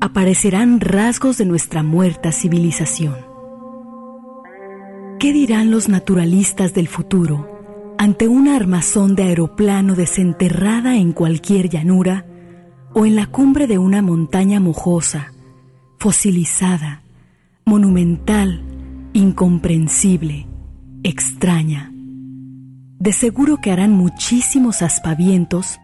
[0.01, 3.15] aparecerán rasgos de nuestra muerta civilización.
[5.19, 7.59] ¿Qué dirán los naturalistas del futuro
[7.97, 12.25] ante una armazón de aeroplano desenterrada en cualquier llanura
[12.93, 15.33] o en la cumbre de una montaña mojosa,
[15.97, 17.03] fosilizada,
[17.65, 18.63] monumental,
[19.11, 20.47] incomprensible,
[21.03, 21.91] extraña?
[22.99, 25.79] De seguro que harán muchísimos aspavientos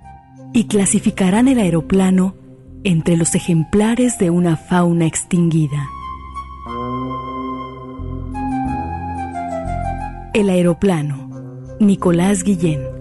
[0.54, 2.36] y clasificarán el aeroplano
[2.84, 5.90] entre los ejemplares de una fauna extinguida.
[10.34, 11.30] El aeroplano,
[11.80, 12.95] Nicolás Guillén.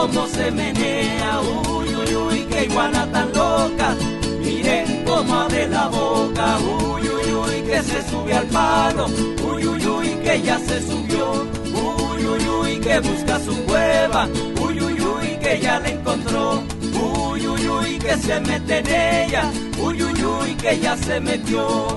[0.00, 1.40] Cómo se menea.
[1.40, 3.94] Uy, uy, uy, qué iguana tan loca.
[4.40, 6.58] Miren cómo abre la boca.
[6.58, 9.06] Uy, uy, uy, que se sube al palo.
[9.52, 11.46] Uy, uy, uy, que ya se subió.
[11.74, 14.28] Uy, uy, uy, que busca su cueva.
[14.64, 16.62] Uy, uy, uy, que ya la encontró.
[16.94, 19.50] Uy, uy, uy, que se mete en ella.
[19.82, 21.96] Uy, uy, uy, que ya se metió.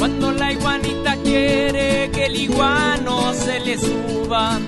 [0.00, 4.58] Cuando la iguanita quiere que el iguano se le suba.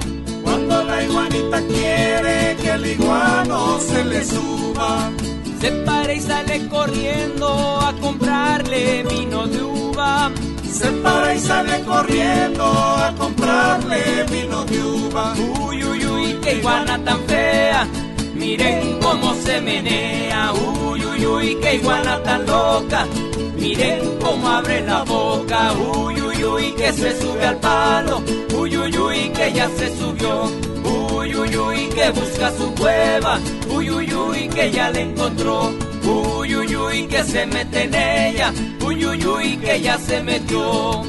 [0.42, 5.10] Cuando la iguanita quiere que el iguano se le suba.
[5.58, 7.48] Se para y sale corriendo
[7.80, 10.30] a comprarle vino de uva.
[10.70, 15.32] Se para y sale corriendo a comprarle vino de uva.
[15.62, 17.88] Uy, uy, uy, qué iguana tan fea.
[18.34, 20.52] Miren cómo se menea.
[20.52, 23.06] Uy, uy, uy, qué iguana tan loca.
[23.62, 25.72] Miren cómo abre la boca.
[25.72, 28.22] Uy, uy, que se sube al palo.
[28.58, 30.72] Uy, uy, que ya se subió.
[30.84, 33.38] Uy, uy, que busca su cueva,
[33.70, 35.72] uy, uy, que ya la encontró,
[36.04, 38.52] uy, uy, que se mete en ella,
[38.84, 41.02] uy, uy, que ya se metió.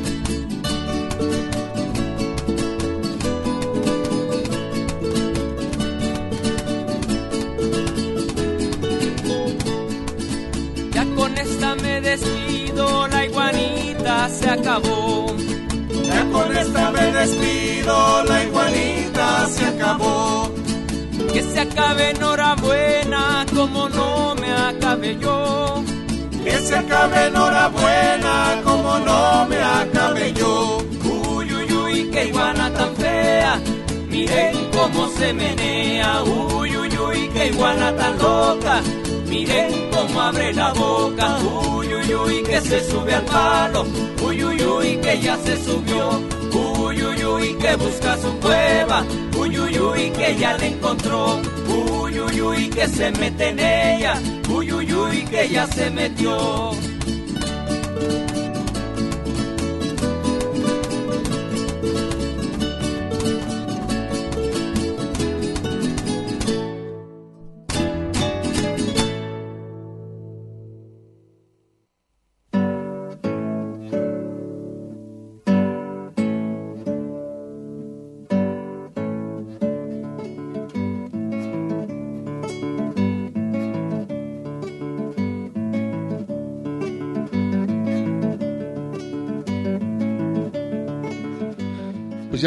[10.91, 12.42] Ya con esta me despido,
[12.75, 15.27] la iguanita se acabó.
[16.05, 20.51] Ya con esta me despido, la iguanita se acabó.
[21.31, 25.83] Que se acabe enhorabuena, como no me acabe yo.
[26.43, 30.79] Que se acabe enhorabuena, como no me acabe yo.
[31.29, 33.59] Uy, uy, uy, qué iguana tan fea.
[34.09, 36.23] Miren cómo se menea.
[36.23, 38.81] Uy, uy, uy, qué iguana tan loca.
[39.33, 41.39] Miren cómo abre la boca.
[41.39, 43.83] Uy, que se sube al palo.
[44.23, 46.21] Uy, uy, que ya se subió.
[46.53, 49.03] Uy, uy, que busca su cueva.
[49.35, 51.41] Uy, que ya la encontró.
[51.67, 54.21] Uy, que se mete en ella.
[54.49, 56.71] Uy, uy, uy, que ya se metió.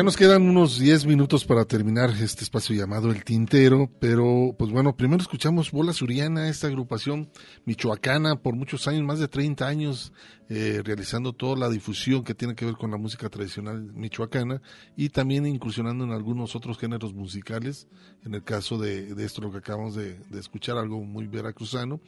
[0.07, 4.97] Nos quedan unos 10 minutos para terminar este espacio llamado El Tintero, pero pues bueno,
[4.97, 7.28] primero escuchamos Bola Suriana, esta agrupación
[7.65, 10.12] michoacana por muchos años, más de 30 años,
[10.48, 14.62] eh, realizando toda la difusión que tiene que ver con la música tradicional michoacana
[14.97, 17.89] y también incursionando en algunos otros géneros musicales,
[18.24, 22.01] en el caso de, de esto lo que acabamos de, de escuchar, algo muy veracruzano,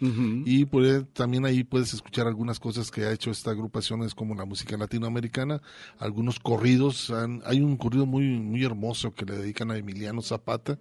[0.46, 4.34] y pues, también ahí puedes escuchar algunas cosas que ha hecho esta agrupación, es como
[4.34, 5.60] la música latinoamericana,
[5.98, 10.78] algunos corridos, han- hay un corrido muy, muy hermoso que le dedican a Emiliano Zapata,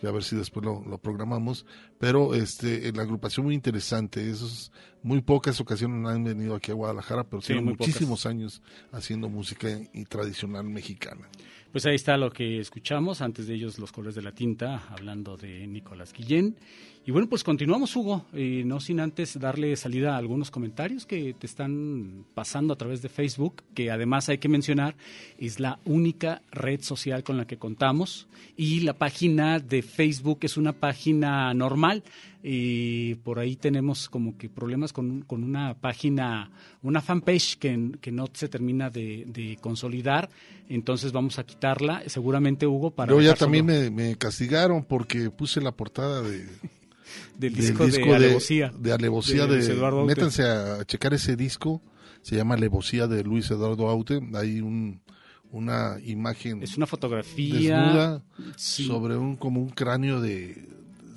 [0.00, 1.64] que a ver si después lo, lo programamos,
[1.98, 4.70] pero este, la agrupación muy interesante, esos
[5.02, 7.86] muy pocas ocasiones han venido aquí a Guadalajara, pero Sí, tienen pocas.
[7.86, 8.60] muchísimos años
[8.92, 11.28] haciendo música y tradicional mexicana.
[11.76, 15.36] Pues ahí está lo que escuchamos, antes de ellos los colores de la tinta, hablando
[15.36, 16.56] de Nicolás Guillén.
[17.04, 21.46] Y bueno, pues continuamos, Hugo, no sin antes darle salida a algunos comentarios que te
[21.46, 24.96] están pasando a través de Facebook, que además hay que mencionar,
[25.36, 28.26] es la única red social con la que contamos
[28.56, 32.04] y la página de Facebook es una página normal.
[32.48, 36.48] Y por ahí tenemos como que problemas con, con una página,
[36.80, 40.30] una fanpage que, que no se termina de, de consolidar.
[40.68, 43.10] Entonces vamos a quitarla, seguramente Hugo, para...
[43.12, 46.46] Yo ya también me, me castigaron porque puse la portada de
[47.36, 48.72] Del disco de Alevosía.
[48.78, 50.14] de Alevosía De de, Luis Eduardo Aute.
[50.14, 51.82] métanse a checar ese disco
[52.22, 55.00] se llama Alevosía de Luis Eduardo Aute hay un
[55.50, 58.24] una imagen Es una fotografía desnuda
[58.56, 58.86] sí.
[58.86, 60.68] sobre un como un cráneo de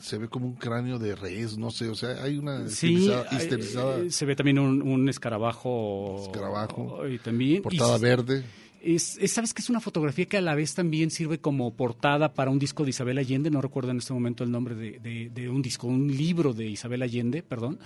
[0.02, 4.10] se ve como un cráneo de res no sé o sea hay una Sí, eh,
[4.10, 6.22] se ve también un, un escarabajo.
[6.24, 7.08] Escarabajo.
[7.08, 7.62] Y también.
[7.62, 8.44] portada y- verde
[8.82, 12.34] Es, es- ¿Sabes que es una fotografía que a la vez también sirve como portada
[12.34, 13.52] para un disco de Isabel Allende?
[13.52, 16.66] No recuerdo en este momento el nombre de, de- de un disco, un libro de
[16.68, 17.78] Isabel Allende, perdón.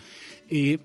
[0.49, 0.77] Eh,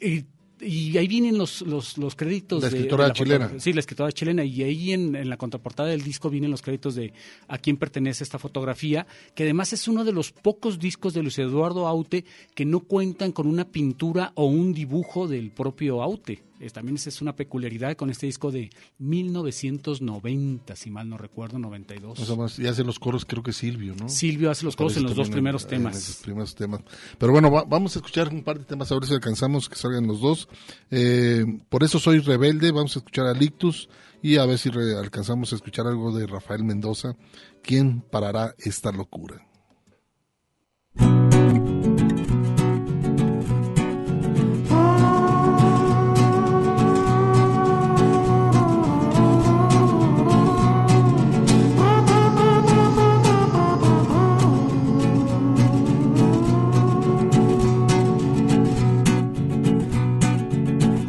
[0.00, 0.24] eh,
[0.60, 2.62] y ahí vienen los, los, los créditos.
[2.62, 3.52] La de- escritora de la chilena.
[3.58, 4.44] Sí, la escritora chilena.
[4.44, 7.12] Y ahí en, en la contraportada del disco vienen los créditos de
[7.48, 11.38] a quién pertenece esta fotografía, que además es uno de los pocos discos de Luis
[11.38, 12.24] Eduardo Aute
[12.54, 16.42] que no cuentan con una pintura o un dibujo del propio Aute.
[16.60, 21.58] Es- también esa es una peculiaridad con este disco de 1990, si mal no recuerdo,
[21.58, 22.18] 92.
[22.18, 24.08] Más o menos, y hace los coros creo que Silvio, ¿no?
[24.08, 25.96] Silvio hace los coros en los dos primeros en temas.
[25.96, 26.80] esos primeros temas.
[27.18, 29.76] Pero bueno, va- vamos a escuchar un par de temas, a ver si alcanzamos que
[29.76, 30.48] salgan los dos.
[30.90, 33.88] Eh, por eso soy rebelde, vamos a escuchar a Lictus
[34.22, 37.16] y a ver si re- alcanzamos a escuchar algo de Rafael Mendoza.
[37.62, 39.45] ¿Quién parará esta locura?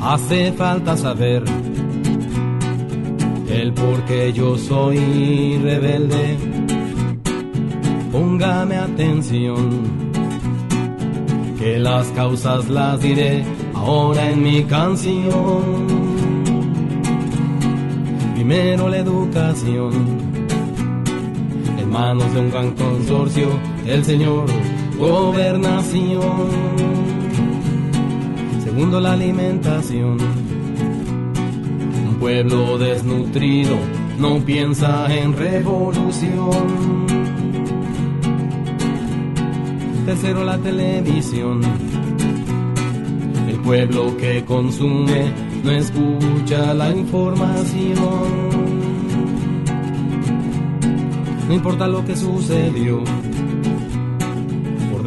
[0.09, 1.43] Hace falta saber
[3.49, 6.37] el por qué yo soy rebelde.
[8.13, 9.81] Póngame atención,
[11.59, 13.43] que las causas las diré
[13.73, 15.87] ahora en mi canción.
[18.33, 19.91] Primero la educación,
[21.77, 23.49] el manos de un gran consorcio,
[23.85, 24.45] el señor
[24.97, 27.16] gobernación.
[28.77, 30.19] Segundo, la alimentación.
[32.09, 33.75] Un pueblo desnutrido
[34.19, 37.07] no piensa en revolución.
[40.05, 41.61] Tercero, la televisión.
[43.47, 45.33] El pueblo que consume
[45.63, 47.97] no escucha la información.
[51.47, 53.01] No importa lo que sucedió,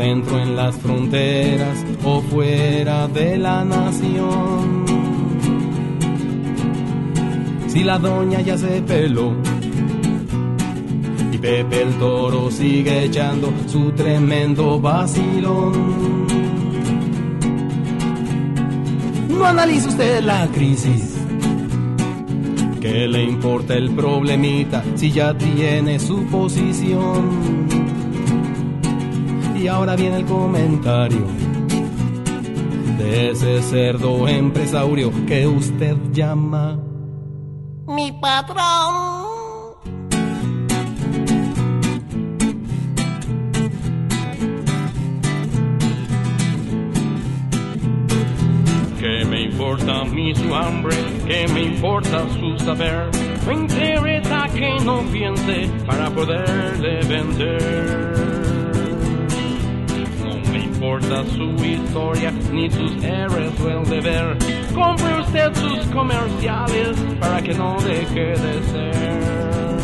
[0.01, 4.87] dentro en las fronteras o fuera de la nación.
[7.69, 9.35] Si la doña ya se peló
[11.31, 16.27] y Pepe el toro sigue echando su tremendo vacilón.
[19.29, 21.19] No analice usted la crisis.
[22.81, 27.80] ¿Qué le importa el problemita si ya tiene su posición?
[29.61, 31.27] Y ahora viene el comentario
[32.97, 36.79] de ese cerdo empresario que usted llama
[37.87, 39.75] mi patrón.
[48.99, 50.97] ¿Qué me importa a mí su hambre?
[51.27, 53.11] ¿Qué me importa su saber?
[53.47, 58.50] Me interesa que no piense para poderle vender.
[60.91, 64.37] Importa su historia ni sus héroes o el deber.
[64.75, 69.77] Compre usted sus comerciales para que no deje de ser.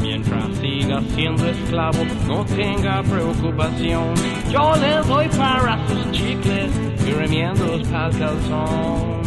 [0.00, 4.14] Mientras siga siendo esclavo, no tenga preocupación.
[4.50, 6.70] Yo le doy para sus chicles
[7.06, 9.22] y remiendos para el calzón.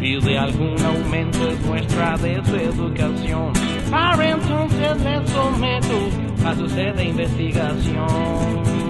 [0.00, 3.67] Pide algún aumento es muestra de su educación.
[3.90, 8.88] Para entonces le someto a su sed de investigación.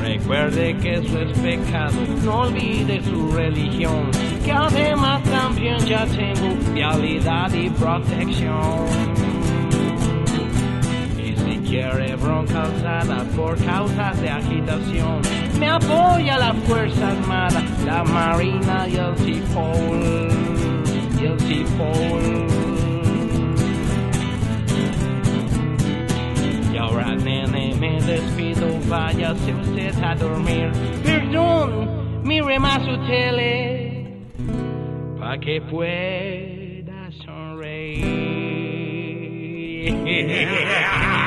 [0.00, 1.94] Recuerde que eso es pecado,
[2.24, 4.10] no olvide su religión,
[4.44, 8.86] que además también ya tengo vialidad y protección.
[11.18, 15.20] Y si quiere bronca alzada por causas de agitación,
[15.58, 20.35] me apoya la Fuerza Armada, la Marina y el Tifol.
[21.20, 22.46] Y el Tifol.
[26.72, 30.70] Y ahora nene me despido, váyase usted a dormir.
[31.04, 34.06] Perdón, mire más su tele,
[35.18, 38.36] pa' que pueda sonreír.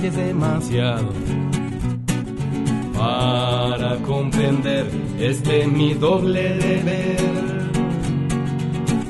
[0.00, 1.12] es demasiado
[2.96, 4.86] para comprender
[5.18, 7.16] este mi doble deber.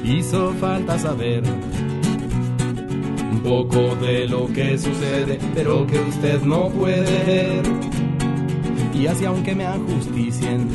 [0.04, 1.44] Hizo falta saber
[3.30, 7.62] un poco de lo que sucede, pero que usted no puede ver.
[8.92, 10.68] Y así aunque me ajusticien,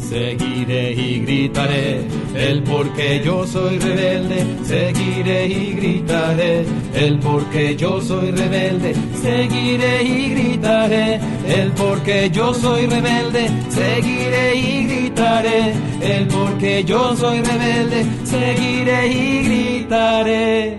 [0.00, 2.00] seguiré y gritaré
[2.34, 10.30] el porque yo soy rebelde, seguiré y gritaré el porque yo soy rebelde, seguiré y
[10.30, 11.20] gritaré.
[11.46, 15.74] El porque yo soy rebelde, seguiré y gritaré.
[16.00, 20.78] El porque yo soy rebelde, seguiré y gritaré.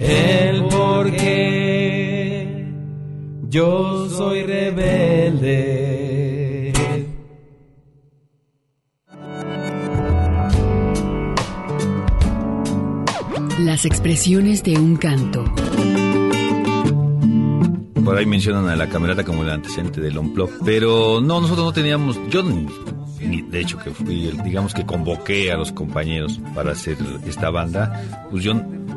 [0.00, 2.66] El porque
[3.48, 5.93] yo soy rebelde.
[13.74, 15.52] Las expresiones de un canto.
[18.04, 21.72] Por ahí mencionan a la camerata como el antecedente del Onplop, pero no, nosotros no
[21.72, 26.96] teníamos, yo ni, de hecho que fui, digamos que convoqué a los compañeros para hacer
[27.26, 28.54] esta banda, pues yo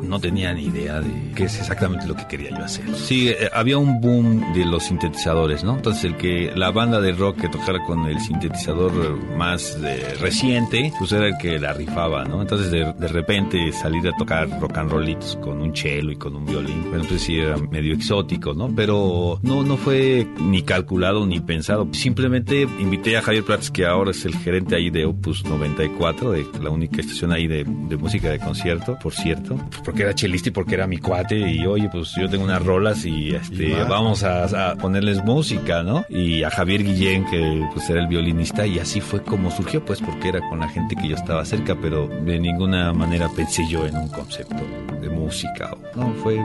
[0.08, 2.94] no tenía ni idea de qué es exactamente lo que quería yo hacer.
[2.94, 5.76] Sí, eh, había un boom de los sintetizadores, ¿no?
[5.76, 8.92] Entonces el que la banda de rock que tocara con el sintetizador
[9.36, 12.40] más eh, reciente, pues era el que la rifaba, ¿no?
[12.40, 16.34] Entonces de, de repente salir a tocar rock and rollitos con un cello y con
[16.34, 18.74] un violín, bueno, pues sí era medio exótico, ¿no?
[18.74, 21.88] Pero no, no fue ni calculado ni pensado.
[21.92, 26.46] Simplemente invité a Javier Prats, que ahora es el gerente ahí de Opus 94, de
[26.62, 30.50] la única estación ahí de, de música de concierto, por cierto, pues porque era chelista
[30.50, 34.22] y porque era mi cuate y oye, pues yo tengo unas rolas y este vamos
[34.22, 36.06] a, a ponerles música, ¿no?
[36.08, 40.00] Y a Javier Guillén, que pues era el violinista, y así fue como surgió, pues
[40.00, 43.88] porque era con la gente que yo estaba cerca, pero de ninguna manera pensé yo
[43.88, 44.62] en un concepto
[45.02, 45.76] de música.
[45.96, 46.38] No, fue,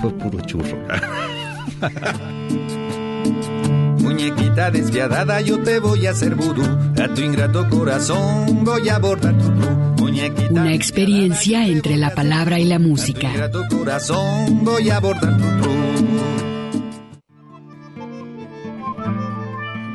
[0.00, 0.78] fue puro churro.
[4.00, 6.64] Muñequita despiadada, yo te voy a hacer vudú.
[7.02, 9.83] A tu ingrato corazón voy a bordar tu Muñequita
[10.50, 13.30] Una experiencia entre la palabra y la música.
[14.62, 15.83] Voy a tu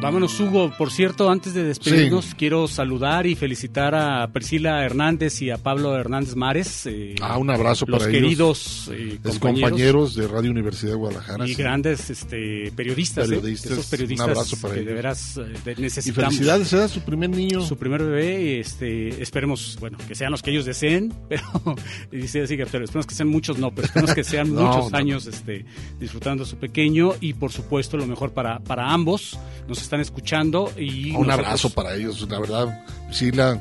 [0.01, 0.71] Vámonos, Hugo.
[0.77, 5.93] Por cierto, antes de despedirnos, quiero saludar y felicitar a Priscila Hernández y a Pablo
[5.93, 6.85] Hernández Mares.
[6.85, 11.45] Eh, ah, un abrazo los para queridos eh, compañeros, compañeros, de Radio Universidad de Guadalajara.
[11.45, 13.26] Y grandes este, periodistas.
[13.27, 13.35] ¿eh?
[13.35, 14.89] periodistas, esos periodistas un abrazo para que ellos.
[14.89, 16.34] de veras eh, necesitamos.
[16.34, 17.61] Y felicidades, era su primer niño.
[17.61, 18.61] Su primer bebé.
[18.61, 21.43] Este, esperemos, bueno, que sean los que ellos deseen, pero,
[22.13, 24.91] y sí, sí, pero esperemos que sean muchos, no, pero esperemos que sean No, muchos
[24.93, 24.97] no.
[24.97, 25.65] años este,
[25.99, 29.38] disfrutando a su pequeño y por supuesto lo mejor para, para ambos.
[29.67, 33.59] Nos están escuchando y un nosotros- abrazo para ellos, la verdad, Priscila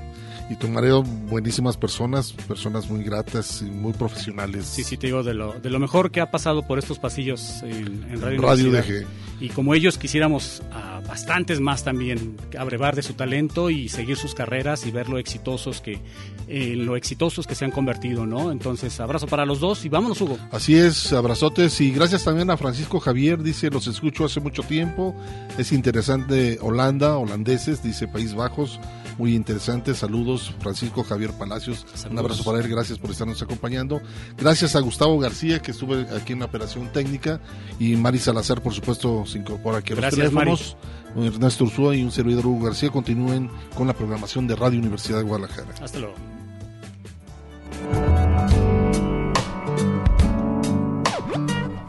[0.51, 4.65] y tu marido, buenísimas personas, personas muy gratas y muy profesionales.
[4.65, 7.63] Sí, sí, te digo, de lo, de lo mejor que ha pasado por estos pasillos
[7.63, 8.73] en, en Radio, Radio.
[8.73, 9.07] DG.
[9.41, 14.35] Y como ellos quisiéramos a bastantes más también abrevar de su talento y seguir sus
[14.35, 16.01] carreras y ver lo exitosos que,
[16.49, 18.51] en lo exitosos que se han convertido, ¿no?
[18.51, 20.39] Entonces, abrazo para los dos y vámonos, Hugo.
[20.51, 25.15] Así es, abrazotes y gracias también a Francisco Javier, dice, los escucho hace mucho tiempo,
[25.57, 28.81] es interesante Holanda, holandeses, dice País Bajos,
[29.19, 34.01] muy interesante, saludos Francisco Javier Palacios, un abrazo para él, gracias por estarnos acompañando,
[34.37, 37.41] gracias a Gustavo García que estuvo aquí en la operación técnica
[37.79, 40.77] y Mari Salazar por supuesto se incorpora aquí a los Gracias, teléfonos,
[41.17, 45.25] Ernesto Ursúa y un servidor Hugo García continúen con la programación de Radio Universidad de
[45.25, 45.75] Guadalajara.
[45.83, 46.15] Hasta luego.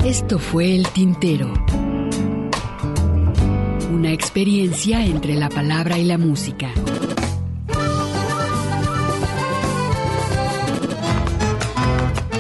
[0.06, 1.54] Esto fue El Tintero.
[3.92, 6.72] Una experiencia entre la palabra y la música.